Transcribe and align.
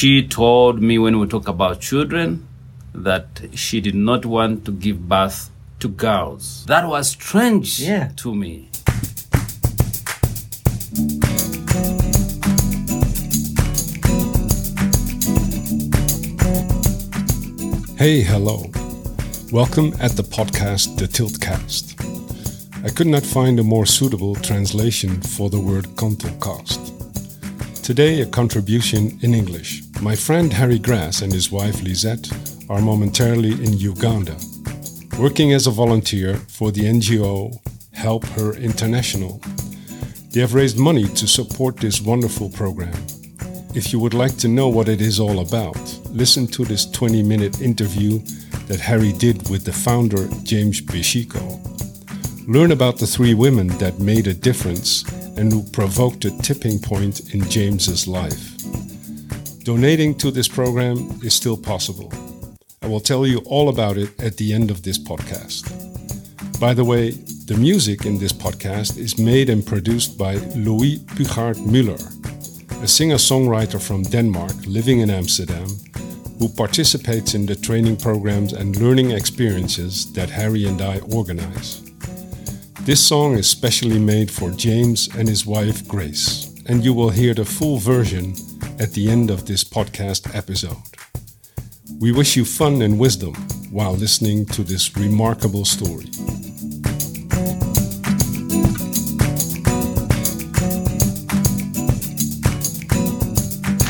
she 0.00 0.26
told 0.26 0.80
me 0.80 0.98
when 0.98 1.18
we 1.20 1.26
talk 1.26 1.46
about 1.46 1.78
children 1.78 2.48
that 2.94 3.26
she 3.52 3.82
did 3.82 3.94
not 3.94 4.24
want 4.24 4.64
to 4.64 4.72
give 4.72 5.06
birth 5.06 5.50
to 5.78 5.88
girls. 5.88 6.64
That 6.64 6.88
was 6.88 7.10
strange 7.10 7.80
Yeah. 7.80 8.08
to 8.16 8.34
me. 8.34 8.70
Hey, 17.98 18.22
hello. 18.22 18.70
Welcome 19.52 19.92
at 20.00 20.12
the 20.16 20.24
podcast 20.24 20.96
The 20.96 21.08
Tiltcast. 21.08 21.86
I 22.86 22.88
could 22.88 23.06
not 23.06 23.22
find 23.22 23.60
a 23.60 23.62
more 23.62 23.84
suitable 23.84 24.34
translation 24.36 25.20
for 25.20 25.50
the 25.50 25.60
word 25.60 25.84
Kantelcast. 25.96 26.80
Today, 27.82 28.22
a 28.22 28.26
contribution 28.26 29.18
in 29.20 29.34
English. 29.34 29.82
My 30.02 30.16
friend 30.16 30.50
Harry 30.54 30.78
Grass 30.78 31.20
and 31.20 31.30
his 31.30 31.52
wife 31.52 31.82
Lisette 31.82 32.32
are 32.70 32.80
momentarily 32.80 33.52
in 33.52 33.74
Uganda, 33.74 34.34
working 35.18 35.52
as 35.52 35.66
a 35.66 35.70
volunteer 35.70 36.36
for 36.48 36.70
the 36.70 36.84
NGO 36.84 37.54
Help 37.92 38.24
Her 38.28 38.54
International. 38.54 39.42
They 40.30 40.40
have 40.40 40.54
raised 40.54 40.78
money 40.78 41.04
to 41.04 41.26
support 41.26 41.76
this 41.76 42.00
wonderful 42.00 42.48
program. 42.48 42.94
If 43.74 43.92
you 43.92 43.98
would 43.98 44.14
like 44.14 44.38
to 44.38 44.48
know 44.48 44.68
what 44.68 44.88
it 44.88 45.02
is 45.02 45.20
all 45.20 45.40
about, 45.40 45.78
listen 46.08 46.46
to 46.46 46.64
this 46.64 46.90
20 46.90 47.22
minute 47.22 47.60
interview 47.60 48.20
that 48.68 48.80
Harry 48.80 49.12
did 49.12 49.50
with 49.50 49.66
the 49.66 49.72
founder, 49.72 50.28
James 50.44 50.80
Bishiko. 50.80 51.60
Learn 52.48 52.72
about 52.72 52.98
the 52.98 53.06
three 53.06 53.34
women 53.34 53.66
that 53.78 53.98
made 53.98 54.28
a 54.28 54.34
difference 54.34 55.04
and 55.36 55.52
who 55.52 55.62
provoked 55.62 56.24
a 56.24 56.30
tipping 56.38 56.78
point 56.78 57.34
in 57.34 57.42
James's 57.50 58.08
life. 58.08 58.50
Donating 59.64 60.14
to 60.14 60.30
this 60.30 60.48
program 60.48 61.20
is 61.22 61.34
still 61.34 61.56
possible. 61.56 62.10
I 62.80 62.86
will 62.86 63.00
tell 63.00 63.26
you 63.26 63.38
all 63.44 63.68
about 63.68 63.98
it 63.98 64.18
at 64.18 64.38
the 64.38 64.54
end 64.54 64.70
of 64.70 64.82
this 64.82 64.98
podcast. 64.98 65.68
By 66.58 66.72
the 66.72 66.84
way, 66.84 67.10
the 67.10 67.58
music 67.58 68.06
in 68.06 68.18
this 68.18 68.32
podcast 68.32 68.96
is 68.96 69.18
made 69.18 69.50
and 69.50 69.64
produced 69.64 70.16
by 70.16 70.36
Louis 70.56 71.00
Pugard 71.14 71.56
Müller, 71.56 72.00
a 72.82 72.88
singer 72.88 73.16
songwriter 73.16 73.80
from 73.80 74.02
Denmark 74.04 74.54
living 74.66 75.00
in 75.00 75.10
Amsterdam 75.10 75.68
who 76.38 76.48
participates 76.48 77.34
in 77.34 77.44
the 77.44 77.54
training 77.54 77.98
programs 77.98 78.54
and 78.54 78.80
learning 78.80 79.10
experiences 79.10 80.10
that 80.14 80.30
Harry 80.30 80.64
and 80.64 80.80
I 80.80 81.00
organize. 81.12 81.82
This 82.80 83.06
song 83.06 83.34
is 83.34 83.46
specially 83.46 83.98
made 83.98 84.30
for 84.30 84.50
James 84.52 85.14
and 85.18 85.28
his 85.28 85.44
wife 85.44 85.86
Grace, 85.86 86.50
and 86.64 86.82
you 86.82 86.94
will 86.94 87.10
hear 87.10 87.34
the 87.34 87.44
full 87.44 87.76
version 87.76 88.34
at 88.80 88.94
the 88.94 89.10
end 89.10 89.30
of 89.30 89.44
this 89.44 89.62
podcast 89.62 90.34
episode. 90.34 90.78
We 92.00 92.12
wish 92.12 92.34
you 92.34 92.46
fun 92.46 92.80
and 92.80 92.98
wisdom 92.98 93.34
while 93.70 93.92
listening 93.92 94.46
to 94.46 94.62
this 94.62 94.96
remarkable 94.96 95.66
story. 95.66 96.06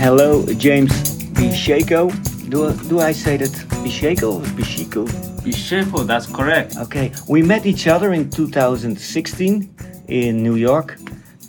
Hello, 0.02 0.44
James 0.54 0.90
Bisheko. 1.34 2.10
Do, 2.50 2.72
do 2.88 2.98
I 2.98 3.12
say 3.12 3.36
that 3.36 3.52
Bisheko 3.84 4.40
or 4.40 4.46
Bishiko? 4.58 5.06
Bisheko, 5.44 6.04
that's 6.04 6.26
correct. 6.26 6.76
Okay, 6.78 7.12
we 7.28 7.42
met 7.42 7.64
each 7.64 7.86
other 7.86 8.12
in 8.12 8.28
2016 8.28 9.72
in 10.08 10.42
New 10.42 10.56
York, 10.56 10.98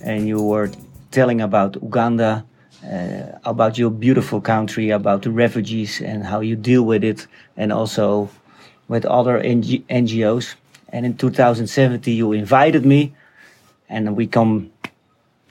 and 0.04 0.28
you 0.28 0.44
were 0.44 0.70
telling 1.10 1.42
about 1.42 1.76
Uganda, 1.82 2.46
uh, 2.84 3.38
about 3.46 3.78
your 3.78 3.90
beautiful 3.92 4.42
country, 4.42 4.90
about 4.90 5.22
the 5.22 5.32
refugees 5.32 6.02
and 6.02 6.24
how 6.26 6.40
you 6.40 6.56
deal 6.56 6.84
with 6.84 7.04
it, 7.04 7.28
and 7.56 7.72
also 7.72 8.30
with 8.88 9.06
other 9.06 9.38
NG- 9.38 9.86
NGOs. 9.90 10.56
And 10.90 11.06
in 11.06 11.16
2017, 11.16 12.16
you 12.16 12.32
invited 12.34 12.86
me, 12.86 13.14
and 13.88 14.16
we 14.16 14.28
come 14.28 14.72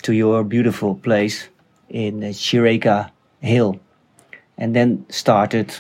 to 0.03 0.13
your 0.13 0.45
beautiful 0.45 0.95
place 0.95 1.49
in 1.89 2.23
uh, 2.23 2.29
Shireka 2.29 3.11
Hill, 3.41 3.81
and 4.59 4.75
then 4.75 5.07
started 5.09 5.75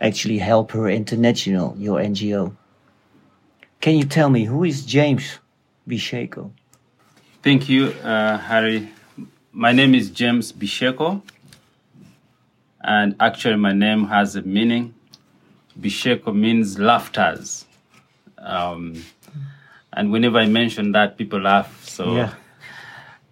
actually 0.00 0.38
Help 0.38 0.72
Her 0.72 0.88
International, 0.88 1.74
your 1.78 1.98
NGO. 1.98 2.56
Can 3.80 3.96
you 3.96 4.04
tell 4.04 4.28
me 4.30 4.44
who 4.44 4.64
is 4.64 4.84
James 4.84 5.38
Bisheko? 5.88 6.50
Thank 7.42 7.68
you, 7.68 7.88
uh, 8.04 8.36
Harry. 8.38 8.90
My 9.52 9.72
name 9.72 9.94
is 9.94 10.10
James 10.10 10.52
Bisheko, 10.52 11.22
and 12.80 13.16
actually, 13.18 13.56
my 13.56 13.72
name 13.72 14.06
has 14.06 14.36
a 14.36 14.42
meaning. 14.42 14.94
Bisheko 15.78 16.34
means 16.34 16.78
laughters. 16.78 17.66
Um, 18.38 19.02
and 19.92 20.12
whenever 20.12 20.38
I 20.38 20.46
mention 20.46 20.92
that, 20.92 21.18
people 21.18 21.40
laugh. 21.40 21.84
So, 21.84 22.14
Yeah. 22.16 22.34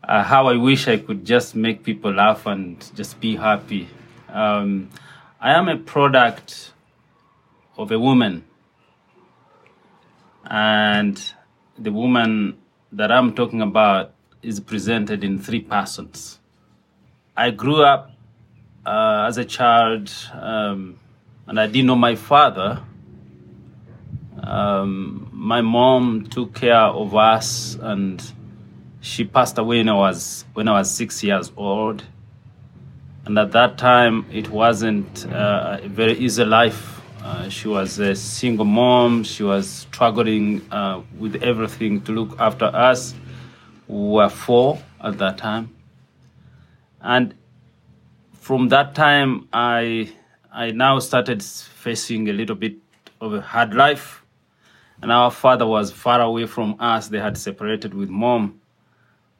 uh, 0.02 0.24
how 0.24 0.48
I 0.48 0.56
wish 0.56 0.88
I 0.88 0.96
could 0.98 1.24
just 1.24 1.54
make 1.54 1.84
people 1.84 2.12
laugh 2.12 2.46
and 2.46 2.84
just 2.96 3.20
be 3.20 3.36
happy. 3.36 3.88
Um, 4.28 4.90
I 5.40 5.52
am 5.54 5.68
a 5.68 5.76
product 5.76 6.72
of 7.76 7.92
a 7.92 7.98
woman, 7.98 8.44
and 10.44 11.32
the 11.78 11.92
woman 11.92 12.58
that 12.90 13.12
I'm 13.12 13.34
talking 13.34 13.62
about 13.62 14.12
is 14.42 14.60
presented 14.60 15.24
in 15.24 15.38
three 15.38 15.60
persons. 15.60 16.38
I 17.36 17.50
grew 17.50 17.82
up 17.82 18.12
uh, 18.86 19.26
as 19.28 19.38
a 19.38 19.44
child, 19.44 20.12
um, 20.32 20.98
and 21.46 21.60
I 21.60 21.66
didn't 21.66 21.86
know 21.86 21.96
my 21.96 22.14
father. 22.14 22.82
Um, 24.42 25.28
my 25.32 25.60
mom 25.60 26.26
took 26.26 26.54
care 26.54 26.74
of 26.74 27.14
us, 27.14 27.76
and 27.80 28.22
she 29.00 29.24
passed 29.24 29.58
away 29.58 29.78
when 29.78 29.88
I 29.88 29.94
was 29.94 30.44
when 30.54 30.68
I 30.68 30.72
was 30.72 30.90
six 30.90 31.22
years 31.22 31.52
old. 31.56 32.04
And 33.24 33.38
at 33.38 33.52
that 33.52 33.76
time, 33.76 34.24
it 34.32 34.48
wasn't 34.48 35.26
uh, 35.26 35.80
a 35.82 35.88
very 35.88 36.14
easy 36.14 36.44
life. 36.44 37.02
Uh, 37.22 37.48
she 37.50 37.68
was 37.68 37.98
a 37.98 38.14
single 38.14 38.64
mom. 38.64 39.22
She 39.22 39.42
was 39.42 39.68
struggling 39.68 40.62
uh, 40.70 41.02
with 41.18 41.42
everything 41.42 42.00
to 42.02 42.12
look 42.12 42.40
after 42.40 42.64
us. 42.64 43.14
We 43.88 44.10
were 44.10 44.28
four 44.28 44.78
at 45.02 45.18
that 45.18 45.38
time, 45.38 45.74
and 47.00 47.34
from 48.34 48.68
that 48.68 48.94
time, 48.94 49.48
I 49.52 50.12
I 50.52 50.70
now 50.70 50.98
started 50.98 51.42
facing 51.42 52.28
a 52.28 52.32
little 52.32 52.56
bit 52.56 52.76
of 53.20 53.34
a 53.34 53.40
hard 53.40 53.74
life. 53.74 54.24
And 55.00 55.12
our 55.12 55.30
father 55.30 55.66
was 55.66 55.92
far 55.92 56.20
away 56.20 56.46
from 56.46 56.76
us. 56.80 57.08
They 57.08 57.20
had 57.20 57.38
separated 57.38 57.94
with 57.94 58.08
mom. 58.08 58.60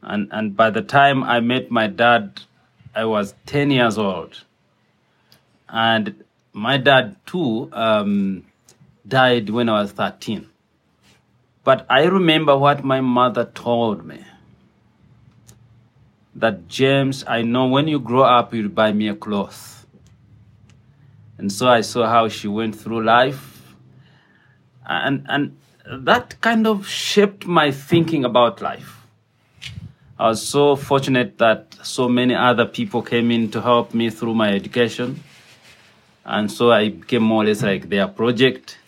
And, 0.03 0.29
and 0.31 0.57
by 0.57 0.71
the 0.71 0.83
time 0.83 1.25
I 1.25 1.41
met 1.41 1.71
my 1.71 1.89
dad, 1.89 2.43
I 2.95 3.07
was 3.07 3.35
10 3.47 3.71
years 3.71 3.99
old. 3.99 4.45
And 5.69 6.23
my 6.53 6.77
dad, 6.77 7.17
too, 7.27 7.69
um, 7.73 8.45
died 9.07 9.51
when 9.51 9.69
I 9.69 9.81
was 9.81 9.93
13. 9.93 10.49
But 11.65 11.85
I 11.91 12.05
remember 12.05 12.57
what 12.57 12.85
my 12.85 13.01
mother 13.01 13.45
told 13.45 14.07
me 14.07 14.25
that 16.41 16.69
James, 16.69 17.25
I 17.27 17.43
know 17.43 17.67
when 17.67 17.89
you 17.89 17.99
grow 17.99 18.23
up, 18.23 18.55
you'll 18.55 18.69
buy 18.69 18.93
me 18.93 19.09
a 19.09 19.15
cloth. 19.15 19.87
And 21.37 21.53
so 21.53 21.69
I 21.69 21.83
saw 21.83 22.07
how 22.07 22.29
she 22.29 22.49
went 22.49 22.75
through 22.77 23.05
life. 23.05 23.75
And, 24.87 25.27
and 25.29 25.57
that 25.85 26.41
kind 26.41 26.67
of 26.67 26.87
shaped 26.87 27.47
my 27.47 27.71
thinking 27.71 28.25
about 28.25 28.61
life. 28.61 29.07
I 30.19 30.29
was 30.29 30.47
so 30.47 30.75
fortunate 30.75 31.39
that 31.39 31.77
so 31.83 32.09
many 32.09 32.35
other 32.35 32.67
people 32.67 33.03
came 33.03 33.31
in 33.31 33.51
to 33.53 33.61
help 33.61 33.95
me 33.95 34.11
through 34.11 34.35
my 34.35 34.53
education. 34.53 35.23
And 36.25 36.51
so 36.51 36.73
I 36.73 36.89
became 36.91 37.23
more 37.23 37.43
or 37.43 37.47
less 37.47 37.63
like 37.63 37.89
their 37.89 38.09
project. 38.09 38.79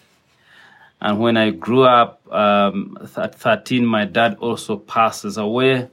And 1.00 1.20
when 1.20 1.36
I 1.36 1.50
grew 1.50 1.84
up 1.84 2.20
um, 2.32 2.98
at 3.16 3.34
13, 3.36 3.86
my 3.86 4.04
dad 4.04 4.36
also 4.40 4.76
passes 4.76 5.38
away. 5.38 5.88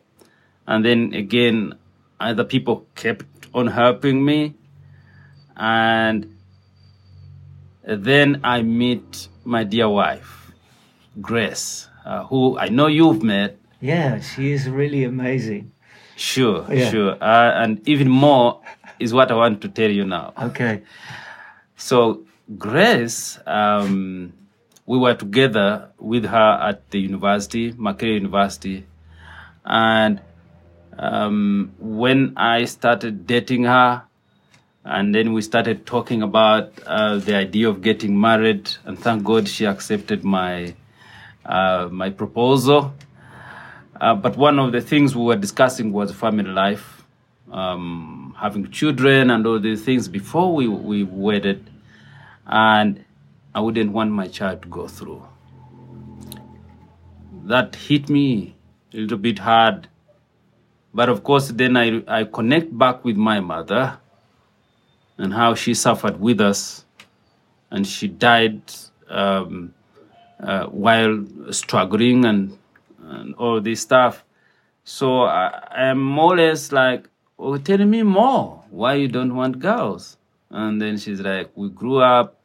And 0.68 0.84
then 0.86 1.14
again, 1.14 1.74
other 2.19 2.44
people 2.44 2.86
kept 2.96 3.25
on 3.54 3.68
helping 3.68 4.24
me. 4.24 4.56
And 5.56 6.36
then 7.84 8.42
I 8.44 8.62
meet 8.62 9.30
my 9.46 9.64
dear 9.64 9.88
wife, 9.90 10.52
Grace, 11.22 11.88
uh, 12.06 12.25
who 12.25 12.58
I 12.60 12.68
know 12.69 12.88
you've 12.88 13.24
met. 13.24 13.58
Yeah, 13.80 14.19
she 14.19 14.52
is 14.52 14.69
really 14.69 15.04
amazing. 15.06 15.72
Sure, 16.16 16.66
Yeah. 16.72 16.90
sure. 16.90 17.12
Uh, 17.22 17.64
and 17.64 17.88
even 17.88 18.10
more 18.10 18.60
is 19.00 19.14
what 19.14 19.31
I 19.31 19.36
want 19.36 19.62
to 19.62 19.69
tell 19.69 19.90
you 19.90 20.04
now. 20.04 20.34
Okay. 20.42 20.81
So, 21.75 22.25
Grace, 22.58 23.40
um, 23.46 24.34
we 24.86 24.98
were 24.98 25.14
together 25.14 25.90
with 26.00 26.25
her 26.25 26.60
at 26.62 26.90
the 26.92 27.00
university, 27.00 27.72
Makerere 27.74 28.16
University. 28.16 28.86
And 29.66 30.22
um, 30.97 31.73
when 31.79 32.33
I 32.38 32.65
started 32.65 33.27
dating 33.27 33.63
her, 33.63 34.03
and 34.83 35.13
then 35.13 35.33
we 35.33 35.41
started 35.41 35.85
talking 35.85 36.21
about 36.23 36.71
uh, 36.85 37.17
the 37.17 37.35
idea 37.35 37.69
of 37.69 37.81
getting 37.81 38.19
married. 38.19 38.71
And 38.85 38.97
thank 38.97 39.23
God 39.23 39.47
she 39.47 39.65
accepted 39.65 40.23
my 40.23 40.75
uh, 41.45 41.89
my 41.91 42.09
proposal. 42.09 42.94
Uh, 43.99 44.15
but 44.15 44.38
one 44.38 44.59
of 44.59 44.71
the 44.71 44.81
things 44.81 45.15
we 45.15 45.23
were 45.23 45.35
discussing 45.35 45.91
was 45.91 46.11
family 46.11 46.51
life, 46.51 47.03
um, 47.51 48.35
having 48.39 48.69
children, 48.71 49.29
and 49.31 49.45
all 49.45 49.59
these 49.59 49.83
things 49.83 50.07
before 50.07 50.53
we 50.53 50.67
we 50.67 51.03
wedded, 51.03 51.69
and 52.45 53.03
I 53.55 53.59
wouldn't 53.59 53.91
want 53.91 54.11
my 54.11 54.27
child 54.27 54.61
to 54.61 54.67
go 54.67 54.88
through. 54.88 55.27
That 57.45 57.75
hit 57.75 58.09
me 58.09 58.55
a 58.94 58.97
little 58.97 59.17
bit 59.17 59.39
hard. 59.39 59.88
But 60.97 61.09
of 61.09 61.23
course, 61.23 61.49
then 61.49 61.77
I, 61.77 62.01
I 62.07 62.23
connect 62.23 62.75
back 62.75 63.05
with 63.05 63.17
my 63.17 63.39
mother 63.39 63.99
and 65.19 65.31
how 65.31 65.53
she 65.53 65.75
suffered 65.75 66.19
with 66.19 66.41
us. 66.41 66.85
And 67.69 67.85
she 67.85 68.07
died 68.07 68.63
um, 69.07 69.75
uh, 70.39 70.65
while 70.65 71.23
struggling 71.51 72.25
and, 72.25 72.57
and 72.99 73.35
all 73.35 73.61
this 73.61 73.79
stuff. 73.79 74.23
So 74.85 75.21
I, 75.21 75.67
I'm 75.69 76.01
more 76.01 76.33
or 76.33 76.38
less 76.38 76.71
like, 76.71 77.07
oh, 77.38 77.57
tell 77.57 77.85
me 77.85 78.01
more 78.01 78.63
why 78.71 78.95
you 78.95 79.07
don't 79.07 79.35
want 79.35 79.59
girls. 79.59 80.17
And 80.49 80.81
then 80.81 80.97
she's 80.97 81.21
like, 81.21 81.51
we 81.53 81.69
grew 81.69 81.99
up. 81.99 82.39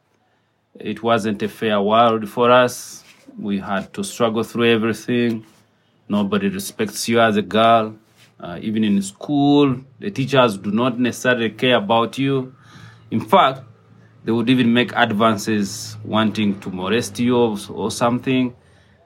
It 0.79 1.01
wasn't 1.01 1.41
a 1.41 1.49
fair 1.49 1.81
world 1.81 2.29
for 2.29 2.51
us. 2.51 3.03
We 3.35 3.57
had 3.57 3.91
to 3.93 4.03
struggle 4.03 4.43
through 4.43 4.71
everything. 4.75 5.43
Nobody 6.07 6.49
respects 6.49 7.09
you 7.09 7.19
as 7.19 7.35
a 7.35 7.41
girl. 7.41 7.95
Uh, 8.39 8.59
even 8.61 8.83
in 8.83 9.01
school, 9.01 9.77
the 9.99 10.11
teachers 10.11 10.57
do 10.57 10.71
not 10.71 10.99
necessarily 10.99 11.49
care 11.49 11.77
about 11.77 12.17
you. 12.17 12.53
In 13.11 13.21
fact, 13.21 13.61
they 14.25 14.31
would 14.31 14.49
even 14.49 14.73
make 14.73 14.91
advances 14.95 15.97
wanting 16.03 16.59
to 16.61 16.69
molest 16.69 17.19
you 17.19 17.37
or, 17.69 17.91
something. 17.91 18.55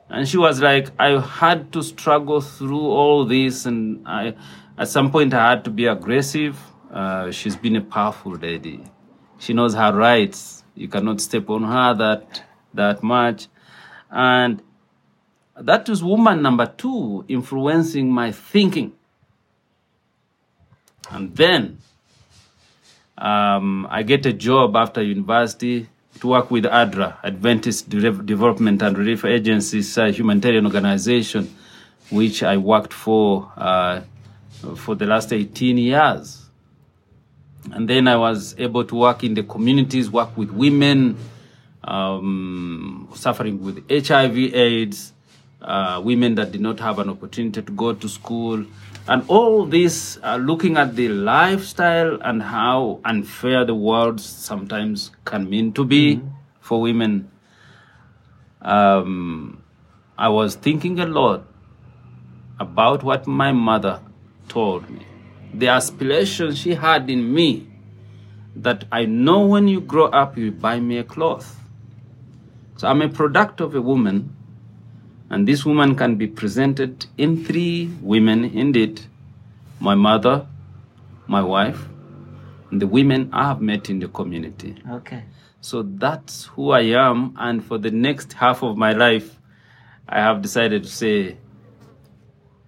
And 0.10 0.28
she 0.28 0.38
was 0.38 0.62
like, 0.62 0.90
I 1.00 1.20
had 1.20 1.72
to 1.74 1.84
struggle 1.84 2.40
through 2.40 2.80
all 2.80 3.26
this, 3.26 3.66
and 3.66 4.08
I, 4.08 4.36
at 4.78 4.88
some 4.88 5.12
point, 5.12 5.34
I 5.34 5.50
had 5.50 5.66
to 5.66 5.70
be 5.70 5.86
aggressive. 5.86 6.58
Uh, 6.92 7.32
she's 7.32 7.56
been 7.56 7.76
a 7.76 7.82
powerful 7.82 8.34
lady. 8.34 8.84
She 9.40 9.54
knows 9.54 9.74
her 9.74 9.94
rights. 9.94 10.64
You 10.76 10.88
cannot 10.88 11.20
step 11.20 11.50
on 11.50 11.64
her 11.64 11.94
that 11.96 12.44
that 12.74 13.02
much, 13.02 13.48
and 14.12 14.62
that 15.60 15.90
is 15.90 16.04
woman 16.04 16.42
number 16.42 16.68
two 16.68 17.26
influencing 17.28 18.12
my 18.12 18.32
thinking. 18.32 18.94
And 21.10 21.36
then 21.36 21.80
um, 23.18 23.88
I 23.90 24.04
get 24.04 24.26
a 24.26 24.34
job 24.34 24.76
after 24.76 25.02
university 25.02 25.88
to 26.20 26.28
work 26.28 26.52
with 26.52 26.66
ADRA, 26.66 27.18
Adventist 27.24 27.90
De- 27.90 28.12
Development 28.12 28.82
and 28.82 28.98
Relief 28.98 29.26
Agency, 29.26 29.84
a 30.02 30.12
humanitarian 30.12 30.66
organization, 30.66 31.54
which 32.10 32.44
I 32.44 32.58
worked 32.58 32.94
for 32.94 33.52
uh, 33.56 34.02
for 34.76 34.96
the 34.96 35.06
last 35.06 35.32
18 35.32 35.78
years. 35.78 36.46
And 37.72 37.88
then 37.88 38.08
I 38.08 38.16
was 38.16 38.56
able 38.58 38.86
to 38.86 38.96
work 38.96 39.24
in 39.24 39.34
the 39.34 39.44
communities, 39.44 40.10
work 40.10 40.36
with 40.38 40.52
women 40.52 41.18
um, 41.84 43.10
suffering 43.14 43.62
with 43.64 43.90
HIV, 43.90 44.38
AIDS, 44.38 45.14
uh, 45.62 46.02
women 46.04 46.36
that 46.36 46.52
did 46.52 46.62
not 46.62 46.80
have 46.80 47.00
an 47.00 47.10
opportunity 47.10 47.62
to 47.62 47.72
go 47.72 47.94
to 47.94 48.10
school, 48.10 48.66
and 49.08 49.24
all 49.30 49.66
this 49.66 50.20
uh, 50.24 50.36
looking 50.36 50.76
at 50.78 50.96
the 50.96 51.08
lifestyle 51.08 52.18
and 52.22 52.44
how 52.44 53.00
unfair 53.06 53.64
the 53.64 53.76
world 53.76 54.20
sometimes 54.20 55.12
can 55.24 55.50
mean 55.50 55.72
to 55.74 55.86
be 55.86 56.22
for 56.60 56.82
women. 56.82 57.32
Um, 58.62 59.64
I 60.18 60.30
was 60.30 60.56
thinking 60.56 61.00
a 61.00 61.06
lot 61.06 61.46
about 62.60 63.04
what 63.04 63.28
my 63.28 63.52
mother 63.52 64.02
told 64.50 64.90
me, 64.90 65.06
the 65.54 65.68
aspiration 65.70 66.54
she 66.54 66.74
had 66.74 67.10
in 67.10 67.34
me 67.34 67.68
that 68.56 68.86
I 68.92 69.06
know 69.06 69.46
when 69.46 69.68
you 69.68 69.80
grow 69.80 70.08
up, 70.08 70.38
you 70.38 70.52
buy 70.52 70.80
me 70.80 70.98
a 70.98 71.04
cloth. 71.04 71.60
So 72.78 72.88
I'm 72.88 73.02
a 73.02 73.10
product 73.10 73.62
of 73.62 73.76
a 73.76 73.82
woman 73.82 74.36
and 75.30 75.48
this 75.48 75.66
woman 75.66 75.96
can 75.96 76.16
be 76.16 76.28
presented 76.28 77.06
in 77.18 77.44
three 77.44 77.92
women 78.02 78.46
indeed 78.46 79.02
my 79.80 79.96
mother, 79.96 80.48
my 81.28 81.42
wife, 81.42 81.86
and 82.72 82.82
the 82.82 82.88
women 82.88 83.30
I 83.34 83.48
have 83.48 83.62
met 83.62 83.90
in 83.90 84.00
the 84.00 84.08
community. 84.08 84.76
Okay. 84.90 85.24
So 85.62 85.84
that's 85.84 86.46
who 86.46 86.72
I 86.72 86.82
am. 86.82 87.36
And 87.38 87.64
for 87.64 87.78
the 87.78 87.92
next 87.92 88.34
half 88.34 88.64
of 88.64 88.78
my 88.78 88.94
life, 88.94 89.38
I 90.08 90.20
have 90.20 90.42
decided 90.42 90.84
to 90.84 90.90
say, 90.90 91.38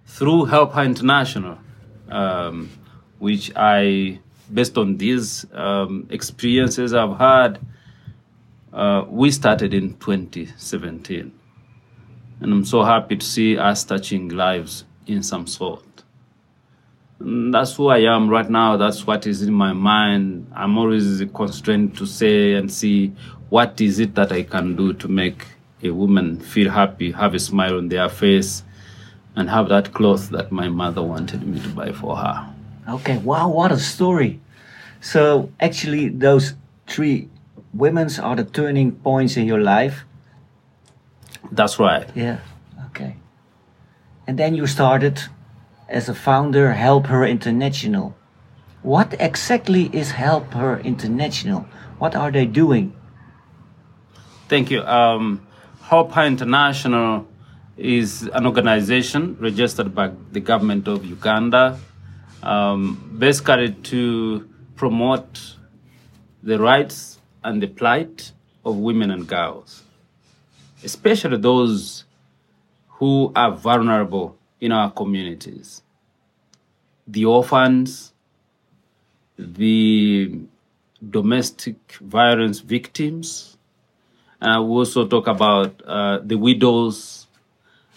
through 0.06 0.46
Help 0.46 0.72
Her 0.74 0.82
International, 0.82 1.58
um, 2.10 2.70
which 3.18 3.52
I, 3.56 4.20
based 4.52 4.76
on 4.76 4.96
these 4.96 5.46
um, 5.52 6.06
experiences 6.10 6.92
I've 6.92 7.16
had, 7.16 7.60
uh, 8.72 9.04
we 9.08 9.30
started 9.30 9.72
in 9.72 9.94
2017. 9.94 11.32
And 12.40 12.52
I'm 12.52 12.64
so 12.64 12.82
happy 12.82 13.16
to 13.16 13.24
see 13.24 13.58
us 13.58 13.84
touching 13.84 14.28
lives 14.30 14.84
in 15.06 15.22
some 15.22 15.46
sort. 15.46 15.84
And 17.18 17.52
that's 17.52 17.74
who 17.76 17.88
I 17.88 17.98
am 17.98 18.30
right 18.30 18.48
now. 18.48 18.78
That's 18.78 19.06
what 19.06 19.26
is 19.26 19.42
in 19.42 19.52
my 19.52 19.74
mind. 19.74 20.50
I'm 20.54 20.78
always 20.78 21.22
constrained 21.34 21.96
to 21.98 22.06
say 22.06 22.54
and 22.54 22.72
see 22.72 23.12
what 23.50 23.80
is 23.80 23.98
it 23.98 24.14
that 24.14 24.32
I 24.32 24.42
can 24.42 24.74
do 24.74 24.94
to 24.94 25.08
make 25.08 25.46
a 25.82 25.90
woman 25.90 26.40
feel 26.40 26.70
happy, 26.70 27.12
have 27.12 27.34
a 27.34 27.38
smile 27.38 27.76
on 27.76 27.88
their 27.88 28.08
face, 28.08 28.64
and 29.36 29.50
have 29.50 29.68
that 29.68 29.92
cloth 29.92 30.30
that 30.30 30.50
my 30.50 30.68
mother 30.68 31.02
wanted 31.02 31.46
me 31.46 31.60
to 31.60 31.68
buy 31.68 31.92
for 31.92 32.16
her. 32.16 32.54
Okay. 32.88 33.18
Wow, 33.18 33.48
what 33.48 33.70
a 33.70 33.78
story. 33.78 34.40
So 35.00 35.50
actually, 35.60 36.08
those 36.08 36.54
three 36.86 37.28
women's 37.72 38.18
are 38.18 38.36
the 38.36 38.44
turning 38.44 38.92
points 38.92 39.36
in 39.36 39.46
your 39.46 39.60
life. 39.60 40.04
That's 41.52 41.78
right. 41.78 42.08
Yeah. 42.14 42.38
Okay. 42.86 43.16
And 44.26 44.38
then 44.38 44.54
you 44.54 44.66
started 44.66 45.20
as 45.88 46.08
a 46.08 46.14
founder 46.14 46.72
Help 46.72 47.06
Her 47.06 47.24
International. 47.24 48.16
What 48.82 49.14
exactly 49.18 49.90
is 49.92 50.12
Help 50.12 50.52
Her 50.54 50.78
International? 50.80 51.66
What 51.98 52.14
are 52.14 52.30
they 52.30 52.46
doing? 52.46 52.94
Thank 54.48 54.70
you. 54.70 54.82
Um, 54.82 55.46
Help 55.82 56.12
Her 56.12 56.24
International 56.24 57.26
is 57.76 58.28
an 58.34 58.46
organization 58.46 59.36
registered 59.40 59.94
by 59.94 60.12
the 60.32 60.40
government 60.40 60.86
of 60.86 61.04
Uganda, 61.04 61.78
um, 62.42 63.16
basically 63.18 63.72
to 63.72 64.48
promote 64.76 65.56
the 66.42 66.58
rights 66.58 67.18
and 67.42 67.62
the 67.62 67.66
plight 67.66 68.32
of 68.64 68.76
women 68.76 69.10
and 69.10 69.26
girls, 69.26 69.82
especially 70.84 71.36
those 71.36 72.04
who 72.88 73.32
are 73.34 73.50
vulnerable 73.52 74.36
in 74.60 74.72
our 74.72 74.90
communities. 74.90 75.82
The 77.06 77.24
orphans, 77.24 78.12
the 79.38 80.40
domestic 81.08 81.92
violence 82.00 82.60
victims, 82.60 83.56
and 84.40 84.52
I 84.52 84.58
will 84.58 84.78
also 84.78 85.06
talk 85.06 85.26
about 85.26 85.82
uh, 85.86 86.18
the 86.22 86.36
widows 86.36 87.26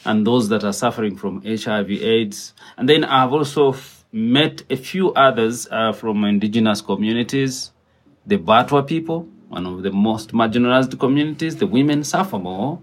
and 0.05 0.27
those 0.27 0.49
that 0.49 0.63
are 0.63 0.73
suffering 0.73 1.15
from 1.15 1.41
HIV 1.43 1.89
AIDS. 1.91 2.53
And 2.77 2.89
then 2.89 3.03
I've 3.03 3.31
also 3.31 3.71
f- 3.73 4.03
met 4.11 4.63
a 4.69 4.75
few 4.75 5.13
others 5.13 5.67
uh, 5.71 5.93
from 5.93 6.23
indigenous 6.25 6.81
communities, 6.81 7.71
the 8.25 8.37
Batwa 8.37 8.85
people, 8.85 9.27
one 9.53 9.65
of 9.67 9.83
the 9.83 9.91
most 9.91 10.31
marginalized 10.33 10.99
communities. 10.99 11.57
The 11.57 11.67
women 11.67 12.03
suffer 12.03 12.39
more 12.39 12.79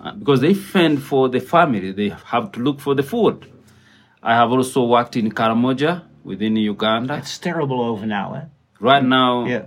uh, 0.00 0.12
because 0.12 0.40
they 0.40 0.54
fend 0.54 1.02
for 1.02 1.28
the 1.28 1.40
family, 1.40 1.92
they 1.92 2.10
have 2.26 2.52
to 2.52 2.60
look 2.60 2.80
for 2.80 2.94
the 2.94 3.02
food. 3.02 3.50
I 4.22 4.34
have 4.34 4.50
also 4.52 4.84
worked 4.84 5.16
in 5.16 5.30
Karamoja 5.32 6.02
within 6.22 6.56
Uganda. 6.56 7.14
It's 7.16 7.38
terrible 7.38 7.80
over 7.80 8.04
now, 8.06 8.34
eh? 8.34 8.44
Right 8.78 9.02
now, 9.04 9.46
Yeah. 9.46 9.64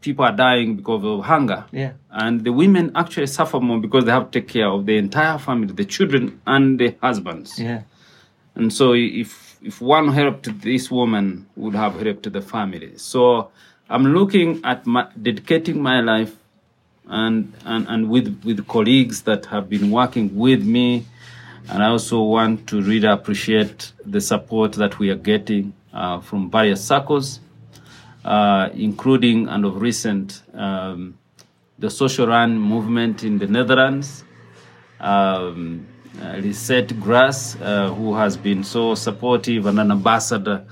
people 0.00 0.24
are 0.24 0.32
dying 0.36 0.76
because 0.76 1.04
of 1.04 1.24
hunger. 1.24 1.64
Yeah. 1.72 1.92
And 2.10 2.44
the 2.44 2.52
women 2.52 2.92
actually 2.94 3.26
suffer 3.26 3.60
more 3.60 3.78
because 3.80 4.04
they 4.06 4.12
have 4.12 4.30
to 4.30 4.40
take 4.40 4.48
care 4.48 4.68
of 4.68 4.86
the 4.86 4.96
entire 4.96 5.38
family, 5.38 5.72
the 5.74 5.84
children 5.84 6.40
and 6.46 6.78
the 6.80 6.94
husbands. 7.02 7.58
Yeah. 7.58 7.82
And 8.54 8.72
so 8.72 8.94
if 8.94 9.58
if 9.62 9.80
one 9.80 10.08
helped 10.20 10.46
this 10.62 10.90
woman 10.90 11.46
would 11.56 11.74
have 11.74 11.94
helped 12.00 12.30
the 12.32 12.40
family. 12.40 12.92
So 12.96 13.50
I'm 13.88 14.04
looking 14.14 14.60
at 14.64 14.86
my, 14.86 15.08
dedicating 15.20 15.80
my 15.82 16.00
life 16.00 16.34
and, 17.06 17.52
and, 17.64 17.86
and 17.88 18.10
with, 18.10 18.42
with 18.44 18.66
colleagues 18.66 19.22
that 19.22 19.46
have 19.46 19.68
been 19.68 19.90
working 19.90 20.36
with 20.36 20.64
me. 20.64 21.06
And 21.68 21.82
I 21.82 21.88
also 21.88 22.22
want 22.22 22.68
to 22.68 22.82
really 22.82 23.08
appreciate 23.08 23.92
the 24.04 24.20
support 24.20 24.72
that 24.72 24.98
we 24.98 25.10
are 25.10 25.16
getting 25.16 25.72
uh, 25.92 26.20
from 26.20 26.50
various 26.50 26.84
circles. 26.84 27.40
uh, 28.26 28.70
including 28.74 29.48
and 29.48 29.64
of 29.64 29.80
recent 29.80 30.42
um, 30.52 31.16
the 31.78 31.88
social 31.88 32.26
run 32.26 32.58
movement 32.58 33.22
in 33.22 33.38
the 33.38 33.46
Netherlands. 33.46 34.24
Um, 34.98 35.86
uh, 36.20 36.38
Lisette 36.38 36.98
Grass, 36.98 37.56
uh, 37.60 37.92
who 37.94 38.14
has 38.14 38.36
been 38.36 38.64
so 38.64 38.94
supportive 38.94 39.66
and 39.66 39.78
an 39.78 39.92
ambassador 39.92 40.66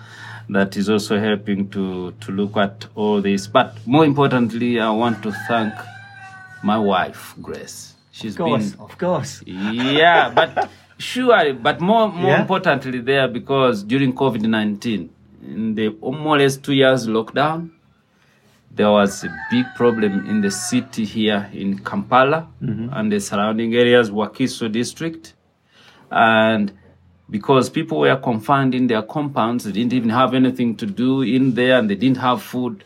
that 0.50 0.76
is 0.76 0.88
also 0.90 1.18
helping 1.18 1.68
to, 1.70 2.12
to 2.20 2.32
look 2.32 2.56
at 2.56 2.86
all 2.94 3.20
this. 3.20 3.46
But 3.46 3.76
more 3.86 4.04
importantly, 4.04 4.78
I 4.80 4.90
want 4.90 5.22
to 5.22 5.32
thank 5.48 5.74
my 6.62 6.78
wife, 6.78 7.34
Grace. 7.40 7.94
She's 8.12 8.34
Of 8.34 8.38
course, 8.38 8.70
been 8.72 8.80
of 8.80 8.98
course. 8.98 9.42
yeah, 9.46 10.30
but 10.34 10.70
sure, 10.98 11.52
but 11.54 11.80
more 11.80 12.08
more 12.12 12.30
Yeah. 12.30 12.40
importantly 12.42 13.00
there 13.00 13.26
because 13.26 13.82
during 13.82 14.12
COVID 14.14 14.42
nineteen, 14.42 15.10
in 15.42 15.74
the 15.74 15.88
more 16.00 16.36
or 16.36 16.38
less 16.38 16.56
two 16.56 16.74
years 16.74 17.08
lockdown, 17.08 17.70
there 18.70 18.90
was 18.90 19.24
a 19.24 19.34
big 19.50 19.66
problem 19.74 20.26
in 20.30 20.40
the 20.42 20.50
city 20.50 21.04
here 21.04 21.50
in 21.52 21.78
Kampala 21.78 22.46
mm-hmm. 22.62 22.88
and 22.92 23.10
the 23.10 23.18
surrounding 23.20 23.74
areas, 23.74 24.10
Wakiso 24.10 24.70
district, 24.70 25.34
and 26.10 26.72
because 27.30 27.70
people 27.70 28.00
were 28.00 28.16
confined 28.16 28.74
in 28.74 28.86
their 28.86 29.02
compounds, 29.02 29.64
they 29.64 29.72
didn't 29.72 29.92
even 29.92 30.10
have 30.10 30.34
anything 30.34 30.76
to 30.76 30.86
do 30.86 31.22
in 31.22 31.54
there, 31.54 31.78
and 31.78 31.88
they 31.88 31.94
didn't 31.94 32.18
have 32.18 32.42
food. 32.42 32.84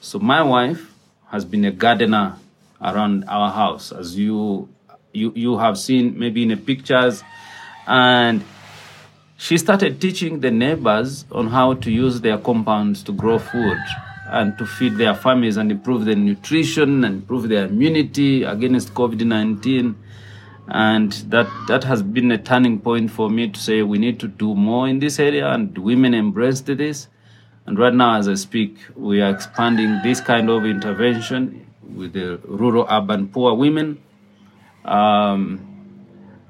So 0.00 0.18
my 0.18 0.42
wife 0.42 0.92
has 1.30 1.44
been 1.44 1.64
a 1.64 1.70
gardener 1.70 2.36
around 2.80 3.24
our 3.28 3.50
house, 3.50 3.92
as 3.92 4.16
you 4.16 4.68
you 5.12 5.32
you 5.34 5.58
have 5.58 5.78
seen 5.78 6.18
maybe 6.18 6.42
in 6.42 6.48
the 6.48 6.56
pictures, 6.56 7.22
and 7.86 8.44
she 9.36 9.58
started 9.58 10.00
teaching 10.00 10.40
the 10.40 10.50
neighbors 10.50 11.24
on 11.30 11.48
how 11.48 11.74
to 11.74 11.90
use 11.90 12.20
their 12.20 12.38
compounds 12.38 13.02
to 13.04 13.12
grow 13.12 13.38
food 13.38 13.78
and 14.26 14.58
to 14.58 14.66
feed 14.66 14.96
their 14.96 15.14
families 15.14 15.56
and 15.56 15.70
improve 15.70 16.04
their 16.04 16.16
nutrition 16.16 17.04
and 17.04 17.14
improve 17.22 17.48
their 17.48 17.66
immunity 17.66 18.42
against 18.42 18.92
COVID 18.94 19.24
nineteen. 19.24 19.96
And 20.70 21.12
that 21.30 21.48
that 21.66 21.84
has 21.84 22.02
been 22.02 22.30
a 22.30 22.36
turning 22.36 22.78
point 22.80 23.10
for 23.10 23.30
me 23.30 23.48
to 23.48 23.58
say 23.58 23.82
we 23.82 23.98
need 23.98 24.20
to 24.20 24.28
do 24.28 24.54
more 24.54 24.86
in 24.86 24.98
this 24.98 25.18
area, 25.18 25.48
and 25.48 25.76
women 25.78 26.14
embraced 26.14 26.66
this. 26.66 27.08
And 27.64 27.78
right 27.78 27.94
now, 27.94 28.18
as 28.18 28.28
I 28.28 28.34
speak, 28.34 28.76
we 28.94 29.20
are 29.22 29.30
expanding 29.30 30.00
this 30.02 30.20
kind 30.20 30.50
of 30.50 30.64
intervention 30.66 31.66
with 31.82 32.12
the 32.12 32.38
rural, 32.44 32.86
urban, 32.90 33.28
poor 33.28 33.54
women 33.54 34.02
um, 34.84 35.64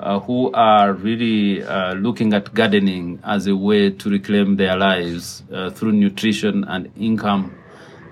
uh, 0.00 0.18
who 0.20 0.52
are 0.52 0.92
really 0.92 1.62
uh, 1.62 1.94
looking 1.94 2.32
at 2.32 2.52
gardening 2.54 3.20
as 3.24 3.46
a 3.46 3.56
way 3.56 3.90
to 3.90 4.10
reclaim 4.10 4.56
their 4.56 4.76
lives 4.76 5.44
uh, 5.52 5.70
through 5.70 5.92
nutrition 5.92 6.64
and 6.64 6.90
income. 6.96 7.56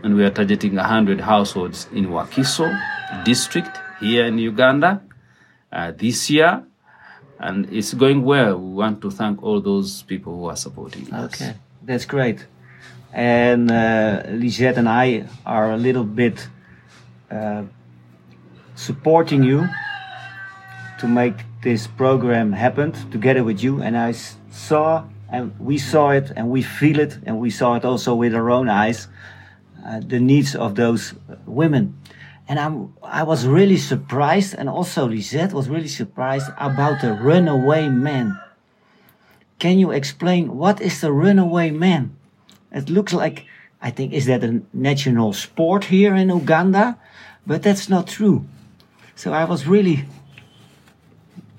And 0.02 0.14
we 0.14 0.24
are 0.24 0.30
targeting 0.30 0.76
100 0.76 1.20
households 1.20 1.88
in 1.92 2.06
Wakiso 2.06 2.76
district 3.24 3.78
here 4.00 4.26
in 4.26 4.38
Uganda 4.38 5.02
uh, 5.76 5.92
this 5.92 6.30
year. 6.30 6.64
And 7.38 7.70
it's 7.70 7.92
going 7.92 8.24
well. 8.24 8.58
We 8.58 8.74
want 8.74 9.02
to 9.02 9.10
thank 9.10 9.42
all 9.42 9.60
those 9.60 10.02
people 10.02 10.34
who 10.38 10.46
are 10.46 10.56
supporting 10.56 11.12
us. 11.12 11.34
Okay, 11.34 11.54
that's 11.82 12.06
great. 12.06 12.46
And 13.12 13.70
uh, 13.70 14.22
Lisette 14.30 14.78
and 14.78 14.88
I 14.88 15.26
are 15.44 15.72
a 15.72 15.76
little 15.76 16.04
bit 16.04 16.48
uh, 17.30 17.64
supporting 18.74 19.42
you 19.42 19.68
to 20.98 21.06
make 21.06 21.34
this 21.62 21.86
program 21.86 22.52
happen 22.52 22.92
together 23.10 23.44
with 23.44 23.62
you. 23.62 23.82
And 23.82 23.98
I 23.98 24.12
saw, 24.50 25.04
and 25.30 25.52
we 25.60 25.76
saw 25.76 26.10
it, 26.10 26.32
and 26.36 26.48
we 26.48 26.62
feel 26.62 26.98
it, 26.98 27.18
and 27.26 27.38
we 27.38 27.50
saw 27.50 27.74
it 27.74 27.84
also 27.84 28.14
with 28.14 28.34
our 28.34 28.50
own 28.50 28.70
eyes, 28.70 29.08
uh, 29.86 30.00
the 30.00 30.20
needs 30.20 30.56
of 30.56 30.74
those 30.74 31.14
women. 31.44 31.98
And 32.48 32.60
I'm, 32.60 32.94
I 33.02 33.24
was 33.24 33.46
really 33.46 33.76
surprised, 33.76 34.54
and 34.54 34.68
also 34.68 35.08
Lisette 35.08 35.52
was 35.52 35.68
really 35.68 35.88
surprised 35.88 36.50
about 36.58 37.00
the 37.00 37.12
runaway 37.12 37.88
man. 37.88 38.38
Can 39.58 39.78
you 39.78 39.90
explain 39.90 40.56
what 40.56 40.80
is 40.80 41.00
the 41.00 41.12
runaway 41.12 41.70
man? 41.70 42.16
It 42.70 42.88
looks 42.88 43.12
like, 43.12 43.46
I 43.82 43.90
think, 43.90 44.12
is 44.12 44.26
that 44.26 44.44
a 44.44 44.62
national 44.72 45.32
sport 45.32 45.84
here 45.84 46.14
in 46.14 46.28
Uganda? 46.28 46.98
But 47.46 47.62
that's 47.62 47.88
not 47.88 48.06
true. 48.06 48.44
So 49.16 49.32
I 49.32 49.44
was 49.44 49.66
really, 49.66 50.04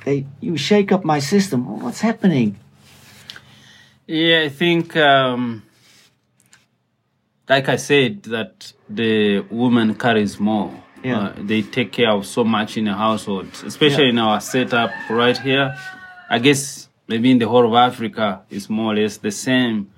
they, 0.05 0.25
you 0.39 0.55
shake 0.57 0.91
up 0.91 1.03
my 1.03 1.19
system. 1.19 1.81
What's 1.81 2.01
happening? 2.01 2.57
Yeah, 4.05 4.43
I 4.43 4.49
think, 4.49 4.95
um, 4.95 5.63
like 7.49 7.69
I 7.69 7.77
said, 7.77 8.23
that 8.23 8.73
the 8.89 9.39
woman 9.49 9.95
carries 9.95 10.39
more. 10.39 10.71
Yeah. 11.03 11.19
Uh, 11.19 11.33
they 11.37 11.61
take 11.61 11.91
care 11.91 12.11
of 12.11 12.25
so 12.25 12.43
much 12.43 12.75
in 12.77 12.87
a 12.87 12.95
household, 12.95 13.47
especially 13.65 14.05
Yeah. 14.05 14.09
in 14.09 14.19
our 14.19 14.41
setup 14.41 14.91
right 15.09 15.37
here. 15.37 15.75
I 16.29 16.39
guess 16.39 16.89
maybe 17.07 17.31
in 17.31 17.39
the 17.39 17.47
whole 17.47 17.65
of 17.67 17.73
Africa, 17.73 18.41
it's 18.49 18.69
more 18.69 18.93
or 18.93 18.95
less 18.95 19.17
the 19.17 19.31
same, 19.31 19.89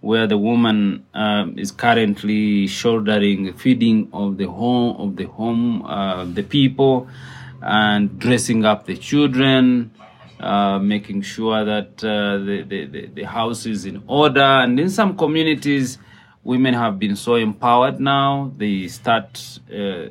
where 0.00 0.26
the 0.26 0.36
woman 0.38 1.04
um, 1.14 1.58
is 1.58 1.70
currently 1.72 2.66
shouldering 2.66 3.44
the 3.44 3.52
feeding 3.52 4.08
of 4.12 4.36
the 4.36 4.46
home, 4.48 4.96
of 5.00 5.16
the 5.16 5.24
home, 5.24 5.82
uh, 5.84 6.24
the 6.24 6.42
people, 6.42 7.08
and 7.60 8.18
dressing 8.18 8.64
up 8.64 8.86
the 8.86 8.96
children, 8.96 9.90
uh, 10.40 10.78
making 10.78 11.22
sure 11.22 11.64
that 11.64 12.02
uh, 12.04 12.38
the, 12.38 12.62
the, 12.68 12.84
the, 12.86 13.06
the 13.06 13.22
house 13.22 13.64
is 13.66 13.84
in 13.86 14.02
order. 14.06 14.40
And 14.42 14.78
in 14.78 14.90
some 14.90 15.16
communities, 15.16 15.98
women 16.44 16.74
have 16.74 16.98
been 16.98 17.16
so 17.16 17.34
empowered 17.36 18.00
now. 18.00 18.52
They 18.56 18.88
start 18.88 19.60
uh, 19.72 19.76
uh, 19.76 20.06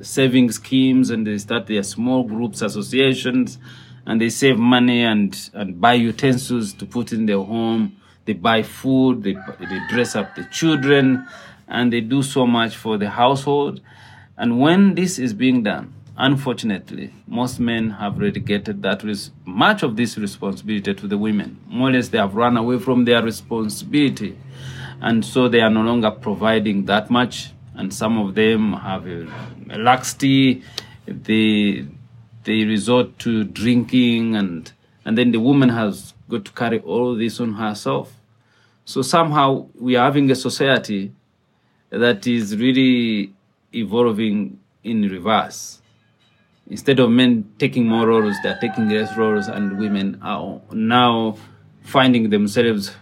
saving 0.00 0.50
schemes 0.52 1.10
and 1.10 1.26
they 1.26 1.38
start 1.38 1.66
their 1.66 1.82
small 1.82 2.24
groups, 2.24 2.62
associations, 2.62 3.58
and 4.06 4.20
they 4.20 4.28
save 4.28 4.58
money 4.58 5.02
and, 5.02 5.50
and 5.54 5.80
buy 5.80 5.94
utensils 5.94 6.72
to 6.74 6.86
put 6.86 7.12
in 7.12 7.26
their 7.26 7.38
home. 7.42 7.96
They 8.24 8.34
buy 8.34 8.62
food, 8.62 9.22
they, 9.22 9.34
they 9.58 9.80
dress 9.88 10.14
up 10.14 10.34
the 10.36 10.44
children, 10.44 11.26
and 11.68 11.92
they 11.92 12.00
do 12.00 12.22
so 12.22 12.46
much 12.46 12.76
for 12.76 12.96
the 12.98 13.10
household. 13.10 13.80
And 14.36 14.60
when 14.60 14.94
this 14.94 15.18
is 15.18 15.34
being 15.34 15.62
done, 15.62 15.92
unfortunately, 16.16 17.12
most 17.26 17.58
men 17.58 17.90
have 17.90 18.18
relegated 18.18 18.82
that 18.82 19.02
res- 19.02 19.30
much 19.44 19.82
of 19.82 19.96
this 19.96 20.16
responsibility 20.18 20.94
to 20.94 21.06
the 21.08 21.18
women. 21.18 21.60
More 21.68 21.88
or 21.88 21.92
less, 21.92 22.08
they 22.08 22.18
have 22.18 22.34
run 22.34 22.56
away 22.56 22.78
from 22.78 23.04
their 23.04 23.22
responsibility, 23.22 24.38
and 25.02 25.24
so 25.24 25.48
they 25.48 25.60
are 25.60 25.68
no 25.68 25.82
longer 25.82 26.12
providing 26.12 26.84
that 26.86 27.10
much. 27.10 27.50
And 27.74 27.92
some 27.92 28.18
of 28.18 28.36
them 28.36 28.72
have 28.74 29.06
a, 29.06 29.26
a 29.70 29.78
laxity. 29.78 30.62
They 31.06 31.86
they 32.44 32.64
resort 32.64 33.18
to 33.20 33.44
drinking, 33.44 34.36
and 34.36 34.72
and 35.04 35.18
then 35.18 35.32
the 35.32 35.40
woman 35.40 35.70
has 35.70 36.14
got 36.28 36.44
to 36.44 36.52
carry 36.52 36.78
all 36.80 37.16
this 37.16 37.40
on 37.40 37.54
herself. 37.54 38.14
So 38.84 39.02
somehow 39.02 39.66
we 39.74 39.96
are 39.96 40.04
having 40.04 40.30
a 40.30 40.36
society 40.36 41.12
that 41.90 42.26
is 42.26 42.56
really 42.56 43.32
evolving 43.74 44.60
in 44.84 45.02
reverse. 45.08 45.80
Instead 46.68 47.00
of 47.00 47.10
men 47.10 47.52
taking 47.58 47.88
more 47.88 48.06
roles, 48.06 48.36
they're 48.44 48.58
taking 48.60 48.88
less 48.88 49.16
roles, 49.16 49.48
and 49.48 49.80
women 49.80 50.20
are 50.22 50.60
now 50.70 51.36
finding 51.82 52.30
themselves 52.30 52.92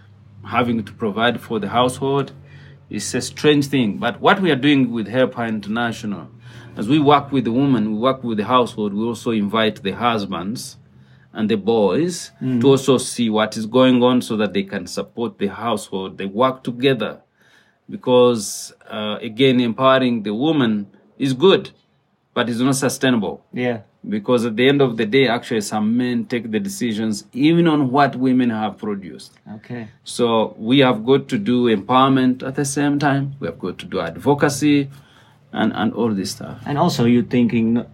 having 0.45 0.83
to 0.83 0.93
provide 0.93 1.39
for 1.41 1.59
the 1.59 1.69
household. 1.69 2.33
It's 2.89 3.13
a 3.13 3.21
strange 3.21 3.67
thing. 3.67 3.97
But 3.97 4.19
what 4.19 4.41
we 4.41 4.51
are 4.51 4.55
doing 4.55 4.91
with 4.91 5.07
Help 5.07 5.35
Her 5.35 5.45
International, 5.45 6.27
as 6.75 6.87
we 6.87 6.99
work 6.99 7.31
with 7.31 7.45
the 7.45 7.51
woman, 7.51 7.93
we 7.93 7.97
work 7.99 8.23
with 8.23 8.37
the 8.37 8.45
household, 8.45 8.93
we 8.93 9.03
also 9.03 9.31
invite 9.31 9.81
the 9.83 9.91
husbands 9.91 10.77
and 11.33 11.49
the 11.49 11.55
boys 11.55 12.31
to 12.59 12.67
also 12.67 12.97
see 12.97 13.29
what 13.29 13.55
is 13.55 13.65
going 13.65 14.03
on 14.03 14.21
so 14.21 14.35
that 14.37 14.53
they 14.53 14.63
can 14.63 14.87
support 14.87 15.37
the 15.37 15.47
household. 15.47 16.17
They 16.17 16.25
work 16.25 16.63
together 16.63 17.21
because, 17.89 18.73
uh, 18.89 19.17
again, 19.21 19.59
empowering 19.59 20.23
the 20.23 20.33
woman 20.33 20.87
is 21.17 21.33
good, 21.33 21.71
but 22.33 22.49
it's 22.49 22.59
not 22.59 22.75
sustainable. 22.75 23.45
Yeah. 23.53 23.81
Because 24.07 24.45
at 24.45 24.55
the 24.55 24.67
end 24.67 24.81
of 24.81 24.97
the 24.97 25.05
day, 25.05 25.27
actually, 25.27 25.61
some 25.61 25.95
men 25.95 26.25
take 26.25 26.49
the 26.49 26.59
decisions 26.59 27.25
even 27.33 27.67
on 27.67 27.91
what 27.91 28.15
women 28.15 28.49
have 28.49 28.79
produced. 28.79 29.33
Okay. 29.57 29.89
So 30.03 30.55
we 30.57 30.79
have 30.79 31.05
got 31.05 31.27
to 31.29 31.37
do 31.37 31.65
empowerment 31.75 32.41
at 32.41 32.55
the 32.55 32.65
same 32.65 32.97
time. 32.97 33.35
We 33.39 33.47
have 33.47 33.59
got 33.59 33.77
to 33.79 33.85
do 33.85 33.99
advocacy 33.99 34.89
and, 35.53 35.71
and 35.73 35.93
all 35.93 36.09
this 36.15 36.31
stuff. 36.31 36.61
And 36.65 36.79
also, 36.79 37.05
you're 37.05 37.21
thinking, 37.23 37.85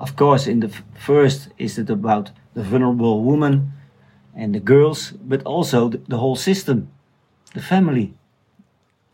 of 0.00 0.16
course, 0.16 0.48
in 0.48 0.60
the 0.60 0.70
first, 0.98 1.48
is 1.58 1.78
it 1.78 1.90
about 1.90 2.30
the 2.54 2.62
vulnerable 2.64 3.22
woman 3.22 3.72
and 4.34 4.52
the 4.52 4.60
girls, 4.60 5.12
but 5.12 5.42
also 5.44 5.88
the, 5.90 5.98
the 6.08 6.18
whole 6.18 6.36
system, 6.36 6.90
the 7.54 7.62
family. 7.62 8.14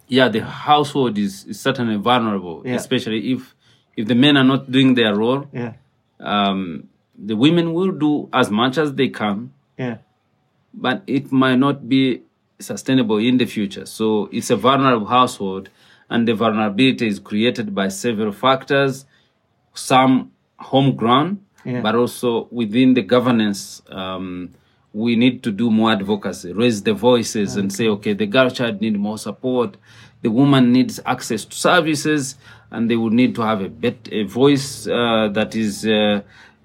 Yeah, 0.09 0.29
the 0.29 0.41
household 0.45 1.19
is, 1.19 1.45
is 1.45 1.61
certainly 1.61 1.97
vulnerable, 1.97 2.63
Yeah. 2.65 2.75
especially 2.77 3.33
if 3.33 3.55
if 3.97 4.09
the 4.09 4.15
men 4.15 4.39
are 4.39 4.45
not 4.45 4.71
doing 4.71 4.95
their 4.95 5.15
role. 5.15 5.47
Yeah. 5.53 5.75
Um, 6.23 6.89
the 7.19 7.37
women 7.37 7.75
will 7.75 7.93
do 7.93 8.29
as 8.33 8.51
much 8.51 8.79
as 8.79 8.95
they 8.95 9.09
can, 9.09 9.53
Yeah. 9.79 9.99
but 10.73 11.03
it 11.07 11.31
might 11.31 11.57
not 11.59 11.89
be 11.89 12.23
sustainable 12.59 13.19
in 13.19 13.39
the 13.39 13.45
future. 13.47 13.87
So 13.87 14.29
it's 14.33 14.51
a 14.51 14.57
vulnerable 14.57 15.07
household, 15.07 15.69
and 16.09 16.27
the 16.29 16.35
vulnerability 16.35 17.07
is 17.07 17.19
created 17.19 17.75
by 17.75 17.89
several 17.89 18.33
factors, 18.33 19.05
some 19.75 20.31
homegrown, 20.59 21.41
Yeah. 21.65 21.81
but 21.83 21.95
also 21.95 22.49
within 22.51 22.95
the 22.95 23.03
governance. 23.03 23.83
Um, 23.91 24.51
we 24.95 25.17
need 25.17 25.43
to 25.43 25.51
do 25.51 25.71
more 25.71 25.91
advocacy, 25.93 26.53
raise 26.53 26.83
the 26.83 26.93
voices, 26.93 27.57
and 27.57 27.73
say, 27.73 27.89
okay, 27.89 28.13
the 28.13 28.27
girl 28.27 28.51
child 28.51 28.81
need 28.83 28.99
more 28.99 29.17
support. 29.19 29.77
The 30.23 30.31
woman 30.31 30.73
needs 30.73 31.01
access 31.05 31.45
to 31.45 31.57
services, 31.57 32.37
and 32.71 32.91
they 32.91 32.97
would 32.97 33.13
need 33.13 33.35
to 33.35 33.43
have 33.43 33.61
a 33.61 33.69
bet- 33.69 34.09
a 34.11 34.23
voice 34.25 34.87
uh, 34.87 35.29
that 35.33 35.55
is 35.55 35.85
uh, 35.87 36.23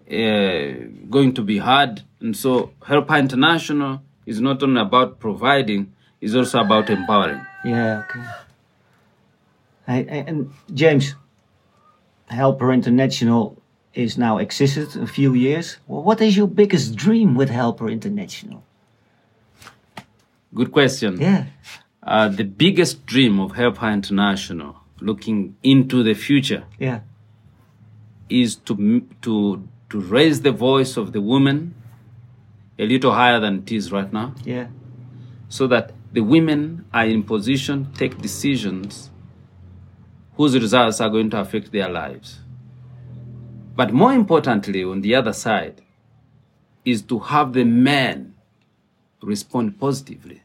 uh, 0.10 0.74
going 1.10 1.34
to 1.34 1.42
be 1.42 1.58
heard. 1.58 2.02
And 2.20 2.36
so, 2.36 2.72
Help 2.86 3.10
Her 3.10 3.18
International 3.18 4.02
is 4.26 4.40
not 4.40 4.62
only 4.64 4.82
about 4.82 5.20
providing; 5.20 5.92
it's 6.22 6.36
also 6.36 6.60
about 6.62 6.90
empowering. 6.90 7.42
Yeah, 7.66 8.04
okay. 8.04 8.26
Hey, 9.88 10.04
hey, 10.04 10.24
and 10.28 10.54
James, 10.74 11.16
Help 12.28 12.62
Her 12.62 12.72
International 12.72 13.58
is 13.94 14.18
now 14.18 14.38
existed 14.38 14.96
a 15.02 15.08
few 15.08 15.34
years. 15.34 15.78
Well, 15.88 16.04
what 16.04 16.22
is 16.22 16.38
your 16.38 16.48
biggest 16.48 16.96
dream 16.96 17.34
with 17.36 17.50
Help 17.50 17.80
Her 17.80 17.90
International? 17.90 18.64
Good 20.54 20.72
question. 20.72 21.20
Yeah, 21.20 21.46
Uh, 22.08 22.30
the 22.30 22.46
biggest 22.46 23.06
dream 23.06 23.38
of 23.38 23.52
Help 23.52 23.80
Her 23.80 23.92
International, 23.92 24.78
looking 25.02 25.58
into 25.62 26.04
the 26.04 26.14
future, 26.14 26.64
yeah, 26.80 27.02
is 28.30 28.56
to 28.56 29.06
to 29.24 29.68
to 29.90 30.00
raise 30.00 30.42
the 30.42 30.54
voice 30.54 30.96
of 30.96 31.12
the 31.12 31.20
woman 31.20 31.76
a 32.80 32.86
little 32.86 33.12
higher 33.12 33.42
than 33.42 33.58
it 33.58 33.72
is 33.74 33.92
right 33.92 34.14
now, 34.14 34.34
yeah, 34.46 34.68
so 35.50 35.68
that 35.68 35.92
the 36.14 36.22
women 36.22 36.86
are 36.94 37.06
in 37.06 37.24
position 37.24 37.92
to 37.92 38.00
take 38.00 38.18
decisions 38.22 39.10
whose 40.38 40.58
results 40.58 41.02
are 41.02 41.10
going 41.10 41.30
to 41.30 41.38
affect 41.38 41.74
their 41.74 41.90
lives. 41.90 42.40
But 43.76 43.92
more 43.92 44.14
importantly, 44.14 44.82
on 44.84 45.02
the 45.02 45.14
other 45.14 45.34
side, 45.34 45.82
is 46.86 47.02
to 47.02 47.20
have 47.20 47.52
the 47.52 47.66
men 47.66 48.36
respond 49.22 49.78
positively. 49.78 50.44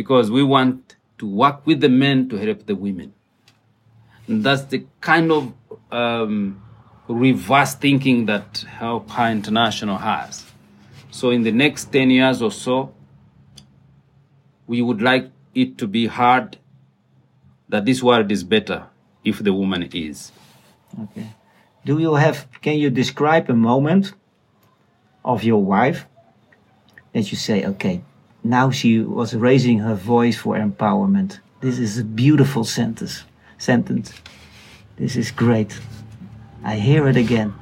Because 0.00 0.30
we 0.30 0.42
want 0.42 0.96
to 1.18 1.26
work 1.26 1.66
with 1.66 1.82
the 1.82 1.90
men 1.90 2.30
to 2.30 2.36
help 2.36 2.64
the 2.64 2.74
women. 2.74 3.12
And 4.26 4.42
that's 4.42 4.64
the 4.64 4.86
kind 5.02 5.30
of 5.30 5.52
um, 5.92 6.62
reverse 7.06 7.74
thinking 7.74 8.24
that 8.24 8.64
Help 8.66 9.10
Her 9.10 9.28
International 9.30 9.98
has. 9.98 10.46
So, 11.10 11.28
in 11.28 11.42
the 11.42 11.52
next 11.52 11.92
10 11.92 12.08
years 12.08 12.40
or 12.40 12.50
so, 12.50 12.94
we 14.66 14.80
would 14.80 15.02
like 15.02 15.30
it 15.54 15.76
to 15.76 15.86
be 15.86 16.06
hard 16.06 16.56
that 17.68 17.84
this 17.84 18.02
world 18.02 18.32
is 18.32 18.42
better 18.42 18.86
if 19.22 19.40
the 19.40 19.52
woman 19.52 19.82
is. 19.92 20.32
okay. 21.02 21.34
Do 21.84 21.98
you 21.98 22.14
have, 22.14 22.48
can 22.62 22.78
you 22.78 22.88
describe 22.88 23.50
a 23.50 23.54
moment 23.54 24.14
of 25.22 25.44
your 25.44 25.62
wife 25.62 26.06
that 27.12 27.30
you 27.30 27.36
say, 27.36 27.66
okay, 27.66 28.02
now 28.42 28.70
she 28.70 29.00
was 29.00 29.34
raising 29.34 29.78
her 29.80 29.94
voice 29.94 30.36
for 30.36 30.56
empowerment. 30.56 31.40
This 31.60 31.78
is 31.78 31.98
a 31.98 32.04
beautiful 32.04 32.64
sentence. 32.64 33.24
Sentence. 33.58 34.12
This 34.96 35.16
is 35.16 35.30
great. 35.30 35.78
I 36.64 36.76
hear 36.76 37.08
it 37.08 37.16
again. 37.16 37.52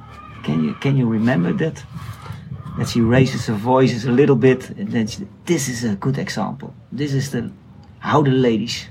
Can 0.44 0.64
you 0.64 0.74
can 0.74 0.96
you 0.96 1.08
remember 1.08 1.52
that? 1.54 1.84
That 2.78 2.88
she 2.88 3.00
raises 3.00 3.46
her 3.46 3.54
voices 3.54 4.04
a 4.04 4.12
little 4.12 4.36
bit, 4.36 4.70
and 4.70 4.88
then 4.92 5.06
she, 5.08 5.26
this 5.44 5.68
is 5.68 5.84
a 5.84 5.96
good 5.96 6.18
example. 6.18 6.72
This 6.92 7.12
is 7.12 7.30
the 7.30 7.50
how 7.98 8.22
the 8.22 8.30
ladies. 8.30 8.88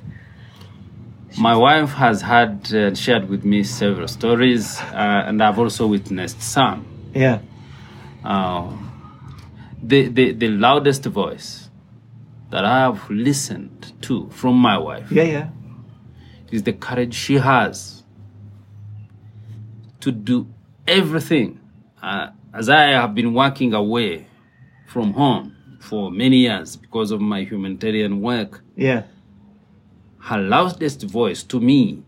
My 1.39 1.55
wife 1.55 1.93
has 1.93 2.21
had 2.21 2.73
uh, 2.73 2.95
shared 2.95 3.29
with 3.29 3.45
me 3.45 3.63
several 3.63 4.07
stories, 4.07 4.79
uh, 4.79 5.27
and 5.27 5.41
I've 5.41 5.59
also 5.59 5.87
witnessed 5.87 6.41
some. 6.41 6.85
Yeah, 7.13 7.39
Uh, 8.23 8.73
the, 9.81 10.07
the, 10.09 10.33
the 10.33 10.47
loudest 10.49 11.05
voice 11.05 11.66
that 12.49 12.63
I 12.63 12.79
have 12.79 13.09
listened 13.09 13.93
to 14.03 14.29
from 14.29 14.55
my 14.55 14.77
wife 14.77 15.11
yeah, 15.11 15.23
yeah, 15.23 15.49
is 16.51 16.63
the 16.63 16.73
courage 16.73 17.13
she 17.13 17.35
has 17.35 18.03
to 19.99 20.11
do 20.11 20.47
everything. 20.87 21.59
Uh, 22.01 22.29
as 22.53 22.69
I 22.69 22.87
have 22.91 23.13
been 23.13 23.33
working 23.33 23.73
away 23.73 24.27
from 24.87 25.13
home 25.13 25.55
for 25.79 26.11
many 26.11 26.37
years 26.37 26.75
because 26.75 27.11
of 27.11 27.19
my 27.19 27.43
humanitarian 27.43 28.21
work, 28.21 28.63
yeah. 28.75 29.03
her 30.19 30.37
loudest 30.37 31.03
voice 31.03 31.43
to 31.43 31.59
me 31.59 32.03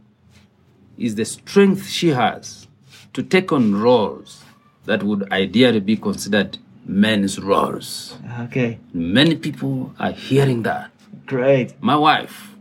is 0.97 1.15
the 1.15 1.25
strength 1.25 1.88
she 1.89 2.10
has 2.10 2.67
to 3.13 3.23
take 3.23 3.52
on 3.52 3.75
roles 3.75 4.43
that 4.86 5.04
would 5.04 5.32
ideally 5.32 5.80
be 5.80 5.97
considered 5.97 6.58
men's 6.93 7.39
roles. 7.39 8.17
Okay, 8.41 8.80
Many 8.93 9.36
people 9.36 9.93
are 9.99 10.12
hearing 10.12 10.63
that. 10.63 10.89
great. 11.28 11.73
My 11.82 11.95
wife 11.95 12.56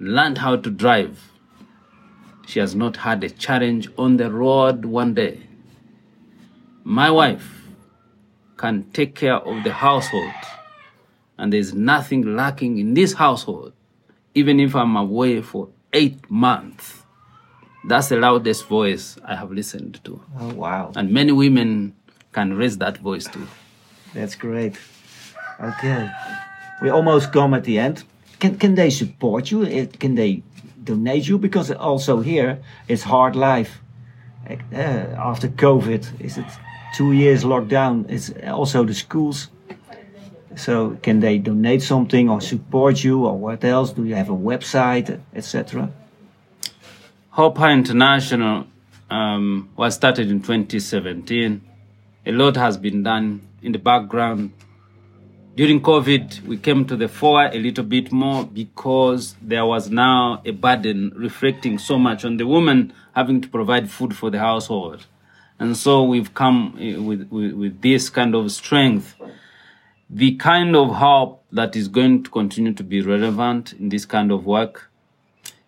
learned 0.00 0.38
how 0.38 0.56
to 0.56 0.70
drive. 0.70 1.30
She 2.46 2.58
has 2.58 2.74
not 2.74 2.96
had 2.96 3.22
a 3.22 3.30
challenge 3.30 3.88
on 3.96 4.16
the 4.16 4.30
road 4.32 4.84
one 4.84 5.14
day. 5.14 5.42
My 6.82 7.10
wife 7.10 7.68
can 8.56 8.90
take 8.92 9.14
care 9.14 9.36
of 9.36 9.62
the 9.62 9.72
household, 9.72 10.32
and 11.38 11.52
there's 11.52 11.72
nothing 11.72 12.34
lacking 12.34 12.78
in 12.78 12.94
this 12.94 13.12
household, 13.12 13.72
even 14.34 14.58
if 14.58 14.74
I'm 14.74 14.96
away 14.96 15.40
for 15.42 15.68
eight 15.92 16.28
months. 16.28 16.96
That's 17.86 18.08
the 18.08 18.16
loudest 18.16 18.66
voice 18.66 19.16
I 19.24 19.36
have 19.36 19.52
listened 19.52 20.00
to. 20.04 20.20
Oh 20.38 20.52
wow, 20.54 20.92
And 20.96 21.12
many 21.12 21.30
women 21.32 21.94
can 22.32 22.54
raise 22.56 22.78
that 22.78 22.98
voice 22.98 23.26
too. 23.26 23.46
that's 24.14 24.34
great. 24.34 24.76
Okay, 25.60 26.08
we 26.82 26.88
almost 26.90 27.32
come 27.32 27.54
at 27.54 27.64
the 27.64 27.78
end. 27.78 28.04
Can 28.38 28.56
can 28.58 28.74
they 28.74 28.90
support 28.90 29.50
you? 29.50 29.64
Eh, 29.64 29.86
Can 29.98 30.14
they 30.14 30.42
donate 30.84 31.28
you? 31.28 31.38
Because 31.38 31.70
also 31.70 32.20
here 32.20 32.58
it's 32.88 33.02
hard 33.02 33.36
life. 33.36 33.80
Uh, 34.48 34.76
after 35.30 35.48
COVID, 35.48 36.20
is 36.20 36.38
it 36.38 36.46
two 36.96 37.12
years 37.12 37.44
lockdown? 37.44 38.08
It's 38.10 38.32
also 38.48 38.84
the 38.84 38.94
schools. 38.94 39.48
So 40.56 40.96
can 41.02 41.20
they 41.20 41.38
donate 41.38 41.82
something 41.82 42.28
or 42.30 42.40
support 42.40 43.04
you 43.04 43.26
or 43.26 43.36
what 43.38 43.62
else? 43.64 43.92
Do 43.92 44.04
you 44.04 44.14
have 44.16 44.30
a 44.30 44.36
website, 44.36 45.20
etc.? 45.34 45.90
Hope 47.30 47.60
International 47.60 48.66
um, 49.10 49.68
was 49.76 49.94
started 49.94 50.30
in 50.30 50.40
2017. 50.40 51.60
A 52.26 52.32
lot 52.32 52.54
has 52.56 52.76
been 52.76 53.02
done 53.02 53.48
in 53.62 53.72
the 53.72 53.78
background. 53.78 54.52
During 55.56 55.80
COVID, 55.80 56.42
we 56.42 56.58
came 56.58 56.84
to 56.84 56.94
the 56.94 57.08
fore 57.08 57.46
a 57.46 57.58
little 57.58 57.84
bit 57.84 58.12
more 58.12 58.44
because 58.44 59.36
there 59.40 59.64
was 59.64 59.88
now 59.88 60.42
a 60.44 60.50
burden 60.50 61.12
reflecting 61.16 61.78
so 61.78 61.98
much 61.98 62.26
on 62.26 62.36
the 62.36 62.46
woman 62.46 62.92
having 63.14 63.40
to 63.40 63.48
provide 63.48 63.90
food 63.90 64.14
for 64.14 64.30
the 64.30 64.38
household. 64.38 65.06
And 65.58 65.74
so 65.76 66.02
we've 66.02 66.34
come 66.34 66.76
eh, 66.78 66.96
with, 66.96 67.28
with, 67.30 67.52
with 67.52 67.80
this 67.80 68.10
kind 68.10 68.34
of 68.34 68.52
strength. 68.52 69.16
The 70.10 70.36
kind 70.36 70.76
of 70.76 70.96
help 70.96 71.44
that 71.52 71.74
is 71.74 71.88
going 71.88 72.24
to 72.24 72.30
continue 72.30 72.74
to 72.74 72.84
be 72.84 73.00
relevant 73.00 73.72
in 73.72 73.88
this 73.88 74.04
kind 74.04 74.30
of 74.30 74.44
work 74.44 74.90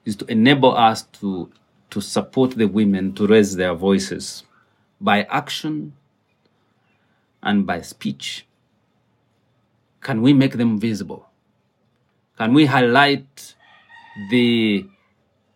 is 0.05 0.17
to 0.17 0.27
enable 0.27 0.77
us 0.77 1.03
to, 1.21 1.51
to 1.91 2.03
support 2.03 2.53
the 2.53 2.67
women 2.67 3.15
to 3.15 3.27
raise 3.27 3.57
their 3.57 3.75
voices 3.75 4.45
by 5.01 5.23
action 5.25 5.95
and 7.43 7.67
by 7.67 7.81
speech. 7.81 8.47
Can 10.01 10.23
we 10.23 10.33
make 10.33 10.53
them 10.53 10.79
visible? 10.79 11.29
Can 12.39 12.55
we 12.55 12.67
highlight 12.67 13.55
the, 14.31 14.87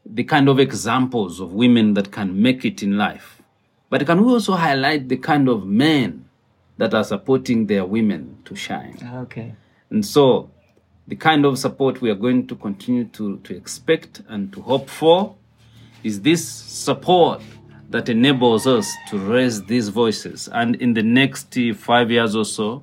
the 0.04 0.24
kind 0.24 0.48
of 0.48 0.60
examples 0.60 1.40
of 1.40 1.52
women 1.52 1.94
that 1.94 2.12
can 2.12 2.40
make 2.40 2.64
it 2.64 2.82
in 2.82 2.96
life? 2.96 3.42
But 3.88 4.06
can 4.06 4.24
we 4.24 4.32
also 4.32 4.54
highlight 4.54 5.08
the 5.08 5.16
kind 5.16 5.48
of 5.48 5.66
men 5.66 6.28
that 6.76 6.92
are 6.94 7.04
supporting 7.04 7.66
their 7.66 7.84
women 7.84 8.38
to 8.44 8.54
shine? 8.54 8.98
Okay. 9.22 9.54
And 9.90 10.04
so, 10.04 10.50
the 11.08 11.16
kind 11.16 11.44
of 11.44 11.58
support 11.58 12.00
we 12.00 12.10
are 12.10 12.16
going 12.16 12.46
to 12.48 12.56
continue 12.56 13.04
to, 13.04 13.38
to 13.38 13.56
expect 13.56 14.22
and 14.28 14.52
to 14.52 14.60
hope 14.60 14.90
for 14.90 15.36
is 16.02 16.20
this 16.20 16.46
support 16.46 17.42
that 17.90 18.08
enables 18.08 18.66
us 18.66 18.92
to 19.10 19.18
raise 19.18 19.64
these 19.64 19.88
voices. 19.88 20.48
And 20.52 20.74
in 20.76 20.94
the 20.94 21.02
next 21.02 21.56
five 21.76 22.10
years 22.10 22.34
or 22.34 22.44
so, 22.44 22.82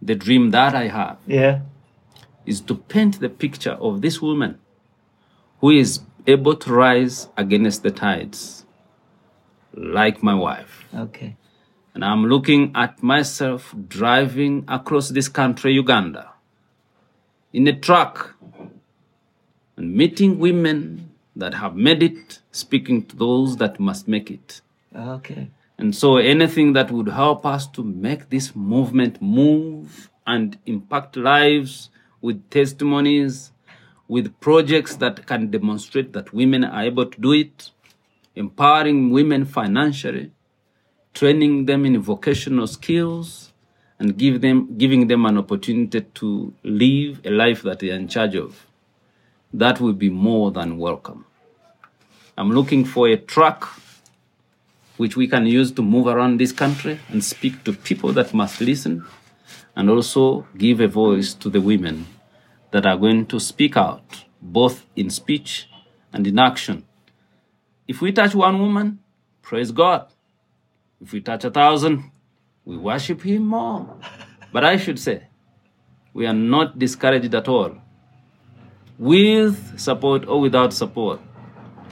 the 0.00 0.14
dream 0.14 0.50
that 0.50 0.74
I 0.74 0.88
have 0.88 1.18
Yeah. 1.26 1.60
is 2.46 2.60
to 2.62 2.74
paint 2.74 3.20
the 3.20 3.28
picture 3.28 3.72
of 3.72 4.00
this 4.00 4.20
woman 4.20 4.58
who 5.60 5.70
is 5.70 6.00
able 6.26 6.54
to 6.56 6.72
rise 6.72 7.28
against 7.36 7.82
the 7.82 7.90
tides, 7.90 8.64
like 9.74 10.22
my 10.22 10.34
wife. 10.34 10.86
Okay. 10.94 11.36
And 11.94 12.04
I'm 12.04 12.24
looking 12.26 12.72
at 12.74 13.02
myself 13.02 13.74
driving 13.88 14.64
across 14.66 15.10
this 15.10 15.28
country, 15.28 15.74
Uganda, 15.74 16.30
in 17.52 17.68
a 17.68 17.72
truck 17.78 18.34
and 19.76 19.94
meeting 19.94 20.38
women 20.38 21.11
that 21.36 21.54
have 21.54 21.74
made 21.76 22.02
it, 22.02 22.40
speaking 22.50 23.04
to 23.06 23.16
those 23.16 23.56
that 23.56 23.80
must 23.80 24.06
make 24.08 24.30
it. 24.30 24.60
Okay. 24.94 25.50
And 25.78 25.94
so 25.94 26.16
anything 26.16 26.74
that 26.74 26.90
would 26.90 27.08
help 27.08 27.46
us 27.46 27.66
to 27.68 27.82
make 27.82 28.30
this 28.30 28.54
movement 28.54 29.20
move 29.20 30.10
and 30.26 30.58
impact 30.66 31.16
lives 31.16 31.90
with 32.20 32.48
testimonies, 32.50 33.52
with 34.06 34.38
projects 34.40 34.96
that 34.96 35.26
can 35.26 35.50
demonstrate 35.50 36.12
that 36.12 36.32
women 36.32 36.64
are 36.64 36.84
able 36.84 37.06
to 37.06 37.20
do 37.20 37.32
it, 37.32 37.70
empowering 38.36 39.10
women 39.10 39.44
financially, 39.44 40.30
training 41.14 41.66
them 41.66 41.84
in 41.84 42.00
vocational 42.00 42.66
skills, 42.66 43.52
and 43.98 44.16
give 44.16 44.40
them, 44.40 44.76
giving 44.78 45.06
them 45.06 45.24
an 45.26 45.38
opportunity 45.38 46.00
to 46.00 46.52
live 46.62 47.20
a 47.24 47.30
life 47.30 47.62
that 47.62 47.78
they 47.78 47.90
are 47.90 47.96
in 47.96 48.08
charge 48.08 48.34
of. 48.36 48.66
That 49.54 49.80
will 49.80 49.92
be 49.92 50.08
more 50.08 50.50
than 50.50 50.78
welcome. 50.78 51.26
I'm 52.38 52.50
looking 52.50 52.86
for 52.86 53.08
a 53.08 53.16
truck 53.16 53.68
which 54.96 55.16
we 55.16 55.28
can 55.28 55.46
use 55.46 55.70
to 55.72 55.82
move 55.82 56.06
around 56.06 56.38
this 56.38 56.52
country 56.52 57.00
and 57.08 57.22
speak 57.22 57.62
to 57.64 57.72
people 57.72 58.12
that 58.14 58.32
must 58.32 58.60
listen 58.60 59.04
and 59.76 59.90
also 59.90 60.46
give 60.56 60.80
a 60.80 60.88
voice 60.88 61.34
to 61.34 61.50
the 61.50 61.60
women 61.60 62.06
that 62.70 62.86
are 62.86 62.96
going 62.96 63.26
to 63.26 63.38
speak 63.38 63.76
out, 63.76 64.24
both 64.40 64.86
in 64.96 65.10
speech 65.10 65.68
and 66.12 66.26
in 66.26 66.38
action. 66.38 66.84
If 67.86 68.00
we 68.00 68.12
touch 68.12 68.34
one 68.34 68.58
woman, 68.58 69.00
praise 69.42 69.70
God. 69.70 70.08
If 71.00 71.12
we 71.12 71.20
touch 71.20 71.44
a 71.44 71.50
thousand, 71.50 72.10
we 72.64 72.78
worship 72.78 73.22
Him 73.22 73.48
more. 73.48 73.98
But 74.52 74.64
I 74.64 74.78
should 74.78 74.98
say, 74.98 75.24
we 76.14 76.26
are 76.26 76.34
not 76.34 76.78
discouraged 76.78 77.34
at 77.34 77.48
all. 77.48 77.76
With 78.98 79.78
support 79.80 80.28
or 80.28 80.40
without 80.40 80.72
support, 80.72 81.20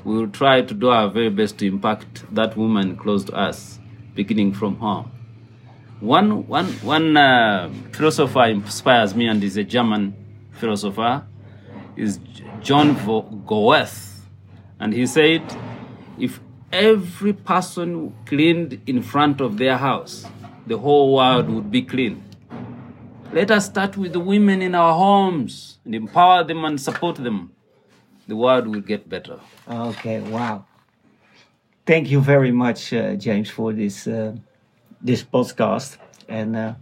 we 0.05 0.17
will 0.17 0.29
try 0.29 0.63
to 0.63 0.75
do 0.75 0.91
our 0.91 1.09
very 1.09 1.31
best 1.31 1.59
to 1.59 1.67
impact 1.67 2.25
that 2.35 2.57
woman 2.57 2.97
close 2.97 3.25
to 3.25 3.33
us, 3.33 3.79
beginning 4.15 4.53
from 4.53 4.77
home. 4.77 5.11
One, 6.01 6.47
one, 6.47 6.67
one 6.83 7.17
uh, 7.17 7.71
philosopher 7.93 8.45
inspires 8.45 9.15
me, 9.15 9.29
and 9.29 9.43
is 9.43 9.57
a 9.57 9.65
German 9.65 10.15
philosopher, 10.53 11.27
is 11.97 12.19
John 12.61 12.95
Goethe. 13.47 14.23
And 14.79 14.93
he 14.93 15.07
said, 15.07 15.43
if 16.19 16.41
every 16.73 17.33
person 17.33 18.15
cleaned 18.27 18.81
in 18.87 19.03
front 19.03 19.41
of 19.41 19.59
their 19.59 19.77
house, 19.77 20.27
the 20.67 20.79
whole 20.79 21.15
world 21.15 21.49
would 21.51 21.71
be 21.71 21.83
clean. 21.83 22.23
Let 23.33 23.51
us 23.51 23.67
start 23.67 23.97
with 23.97 24.13
the 24.13 24.21
women 24.21 24.63
in 24.63 24.75
our 24.75 24.95
homes 24.95 25.70
and 25.91 25.97
empower 25.97 26.45
them 26.45 26.65
and 26.65 26.81
support 26.81 27.17
them. 27.17 27.51
The 28.29 28.37
world 28.37 28.69
will 28.69 28.81
get 28.81 29.09
better. 29.09 29.41
Okay, 29.69 30.21
wow. 30.21 30.65
Thank 31.85 32.11
you 32.11 32.21
very 32.21 32.53
much, 32.53 32.93
uh, 32.93 33.17
James, 33.17 33.51
for 33.51 33.73
this 33.73 34.07
uh, 34.07 34.37
this 35.03 35.25
podcast, 35.25 35.97
and 36.29 36.55
uh, 36.55 36.75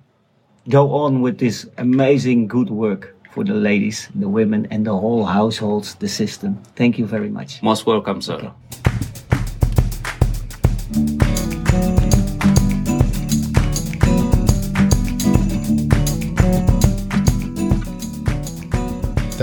go 0.68 0.92
on 0.92 1.22
with 1.22 1.38
this 1.38 1.66
amazing 1.78 2.48
good 2.48 2.68
work 2.68 3.16
for 3.32 3.44
the 3.44 3.54
ladies, 3.54 4.10
the 4.14 4.28
women, 4.28 4.66
and 4.70 4.84
the 4.84 4.92
whole 4.92 5.24
households, 5.24 5.94
the 5.94 6.08
system. 6.08 6.60
Thank 6.76 6.98
you 6.98 7.06
very 7.06 7.30
much. 7.30 7.62
Most 7.62 7.86
welcome, 7.86 8.20
sir. 8.20 8.34
Okay. 8.34 8.50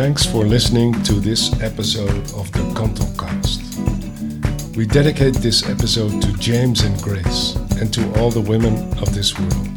Thanks 0.05 0.21
for 0.23 0.45
listening 0.45 0.93
to 1.01 1.13
this 1.13 1.51
episode 1.63 2.31
of 2.35 2.51
the 2.51 2.59
Kantelcast. 2.75 4.75
We 4.75 4.85
dedicate 4.85 5.33
this 5.33 5.67
episode 5.67 6.21
to 6.21 6.31
James 6.33 6.81
and 6.81 6.95
Grace 7.01 7.55
and 7.81 7.91
to 7.91 8.13
all 8.19 8.29
the 8.29 8.39
women 8.39 8.75
of 8.99 9.15
this 9.15 9.35
world. 9.39 9.67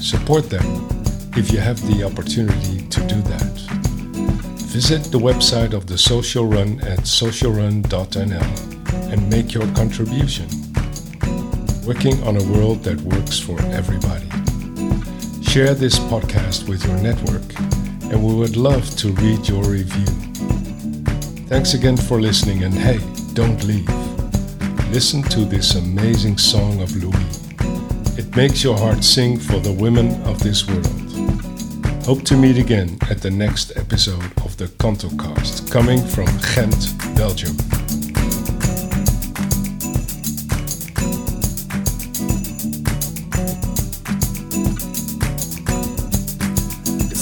Support 0.00 0.48
them 0.48 0.64
if 1.36 1.52
you 1.52 1.58
have 1.58 1.78
the 1.86 2.02
opportunity 2.02 2.88
to 2.88 3.00
do 3.08 3.20
that. 3.28 3.52
Visit 4.72 5.12
the 5.12 5.18
website 5.18 5.74
of 5.74 5.86
the 5.86 5.98
Social 5.98 6.46
Run 6.46 6.80
at 6.80 7.00
socialrun.nl 7.00 9.12
and 9.12 9.28
make 9.28 9.52
your 9.52 9.66
contribution. 9.74 10.48
Working 11.86 12.22
on 12.22 12.38
a 12.38 12.44
world 12.54 12.82
that 12.84 12.98
works 13.02 13.38
for 13.38 13.60
everybody. 13.64 14.30
Share 15.42 15.74
this 15.74 15.98
podcast 15.98 16.66
with 16.70 16.86
your 16.86 16.96
network 16.96 17.77
and 18.10 18.24
we 18.24 18.34
would 18.34 18.56
love 18.56 18.88
to 18.96 19.12
read 19.12 19.48
your 19.48 19.62
review. 19.64 20.06
Thanks 21.48 21.74
again 21.74 21.96
for 21.96 22.20
listening, 22.20 22.64
and 22.64 22.74
hey, 22.74 22.98
don't 23.34 23.62
leave. 23.64 23.88
Listen 24.90 25.22
to 25.24 25.44
this 25.44 25.74
amazing 25.74 26.38
song 26.38 26.80
of 26.80 26.94
Louis. 26.96 28.18
It 28.18 28.34
makes 28.34 28.64
your 28.64 28.76
heart 28.76 29.04
sing 29.04 29.38
for 29.38 29.60
the 29.60 29.72
women 29.72 30.20
of 30.22 30.42
this 30.42 30.66
world. 30.66 30.86
Hope 32.04 32.22
to 32.24 32.36
meet 32.36 32.56
again 32.56 32.96
at 33.10 33.20
the 33.20 33.30
next 33.30 33.76
episode 33.76 34.24
of 34.44 34.56
the 34.56 34.66
Kantelcast, 34.78 35.70
coming 35.70 36.02
from 36.02 36.26
Ghent, 36.54 37.16
Belgium. 37.16 37.77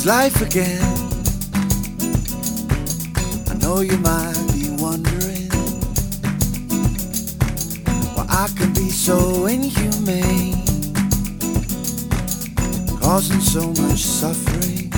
Life 0.06 0.40
again. 0.40 0.80
I 3.50 3.54
know 3.60 3.80
you 3.80 3.96
might 3.98 4.38
be 4.52 4.70
wondering 4.78 5.50
why 8.14 8.24
I 8.28 8.46
can 8.56 8.72
be 8.72 8.88
so 8.88 9.46
inhumane, 9.46 10.62
causing 13.00 13.40
so 13.40 13.66
much 13.82 14.04
suffering. 14.04 14.92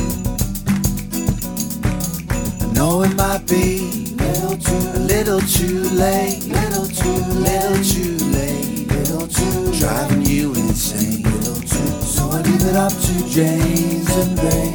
I 2.61 2.71
know 2.75 3.01
it 3.01 3.14
might 3.16 3.47
be 3.49 4.14
little 4.16 4.59
too, 4.59 4.90
a 4.94 5.01
little 5.01 5.40
too 5.40 5.85
late, 5.97 6.44
little 6.44 6.87
too, 6.87 7.21
little 7.49 7.83
too 7.83 8.16
late, 8.37 8.87
little 8.88 9.27
too, 9.27 9.73
driving 9.79 10.21
you 10.21 10.53
insane, 10.53 11.23
little 11.23 11.62
too. 11.62 12.03
So 12.03 12.29
I 12.29 12.42
leave 12.42 12.66
it 12.66 12.77
up 12.77 12.92
to 12.92 13.29
James 13.31 14.14
and 14.14 14.38
Ray 14.42 14.67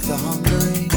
solve 0.00 0.06
the 0.06 0.16
hungering. 0.16 0.90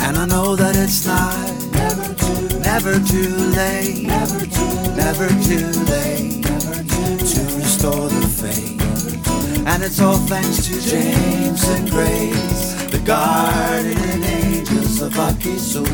And 0.00 0.16
I 0.16 0.26
know 0.26 0.56
that 0.56 0.76
it's 0.76 1.06
not 1.06 1.36
never 1.72 2.14
too, 2.14 2.58
never 2.60 2.94
too 3.00 3.34
late, 3.56 4.06
never 4.06 4.40
too, 4.46 4.76
never 4.94 5.28
too 5.44 5.68
late, 5.90 6.44
never 6.44 6.82
too, 6.82 7.16
to 7.16 7.42
restore 7.56 8.08
the 8.08 8.28
faith. 8.28 9.66
And 9.66 9.82
it's 9.82 10.00
all 10.00 10.18
thanks 10.28 10.66
to 10.66 10.80
James 10.80 11.64
and 11.68 11.90
Grace, 11.90 12.74
the 12.90 13.02
guardian 13.04 14.22
angels 14.24 15.02
of 15.02 15.12
Wakiso. 15.14 15.84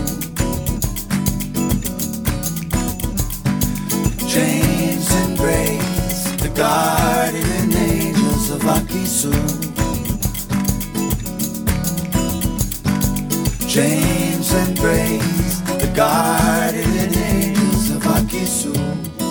James 4.29 5.13
and 5.13 5.37
grace, 5.37 6.25
the 6.41 6.51
guardian 6.55 7.73
angels 7.77 8.51
of 8.51 8.63
Wakiso. 8.63 9.72
James 13.73 14.53
and 14.53 14.79
Grace, 14.79 15.61
the 15.81 15.91
guardian 15.97 17.17
angels 17.17 17.89
of 17.89 18.03
Wakiso. 18.03 19.22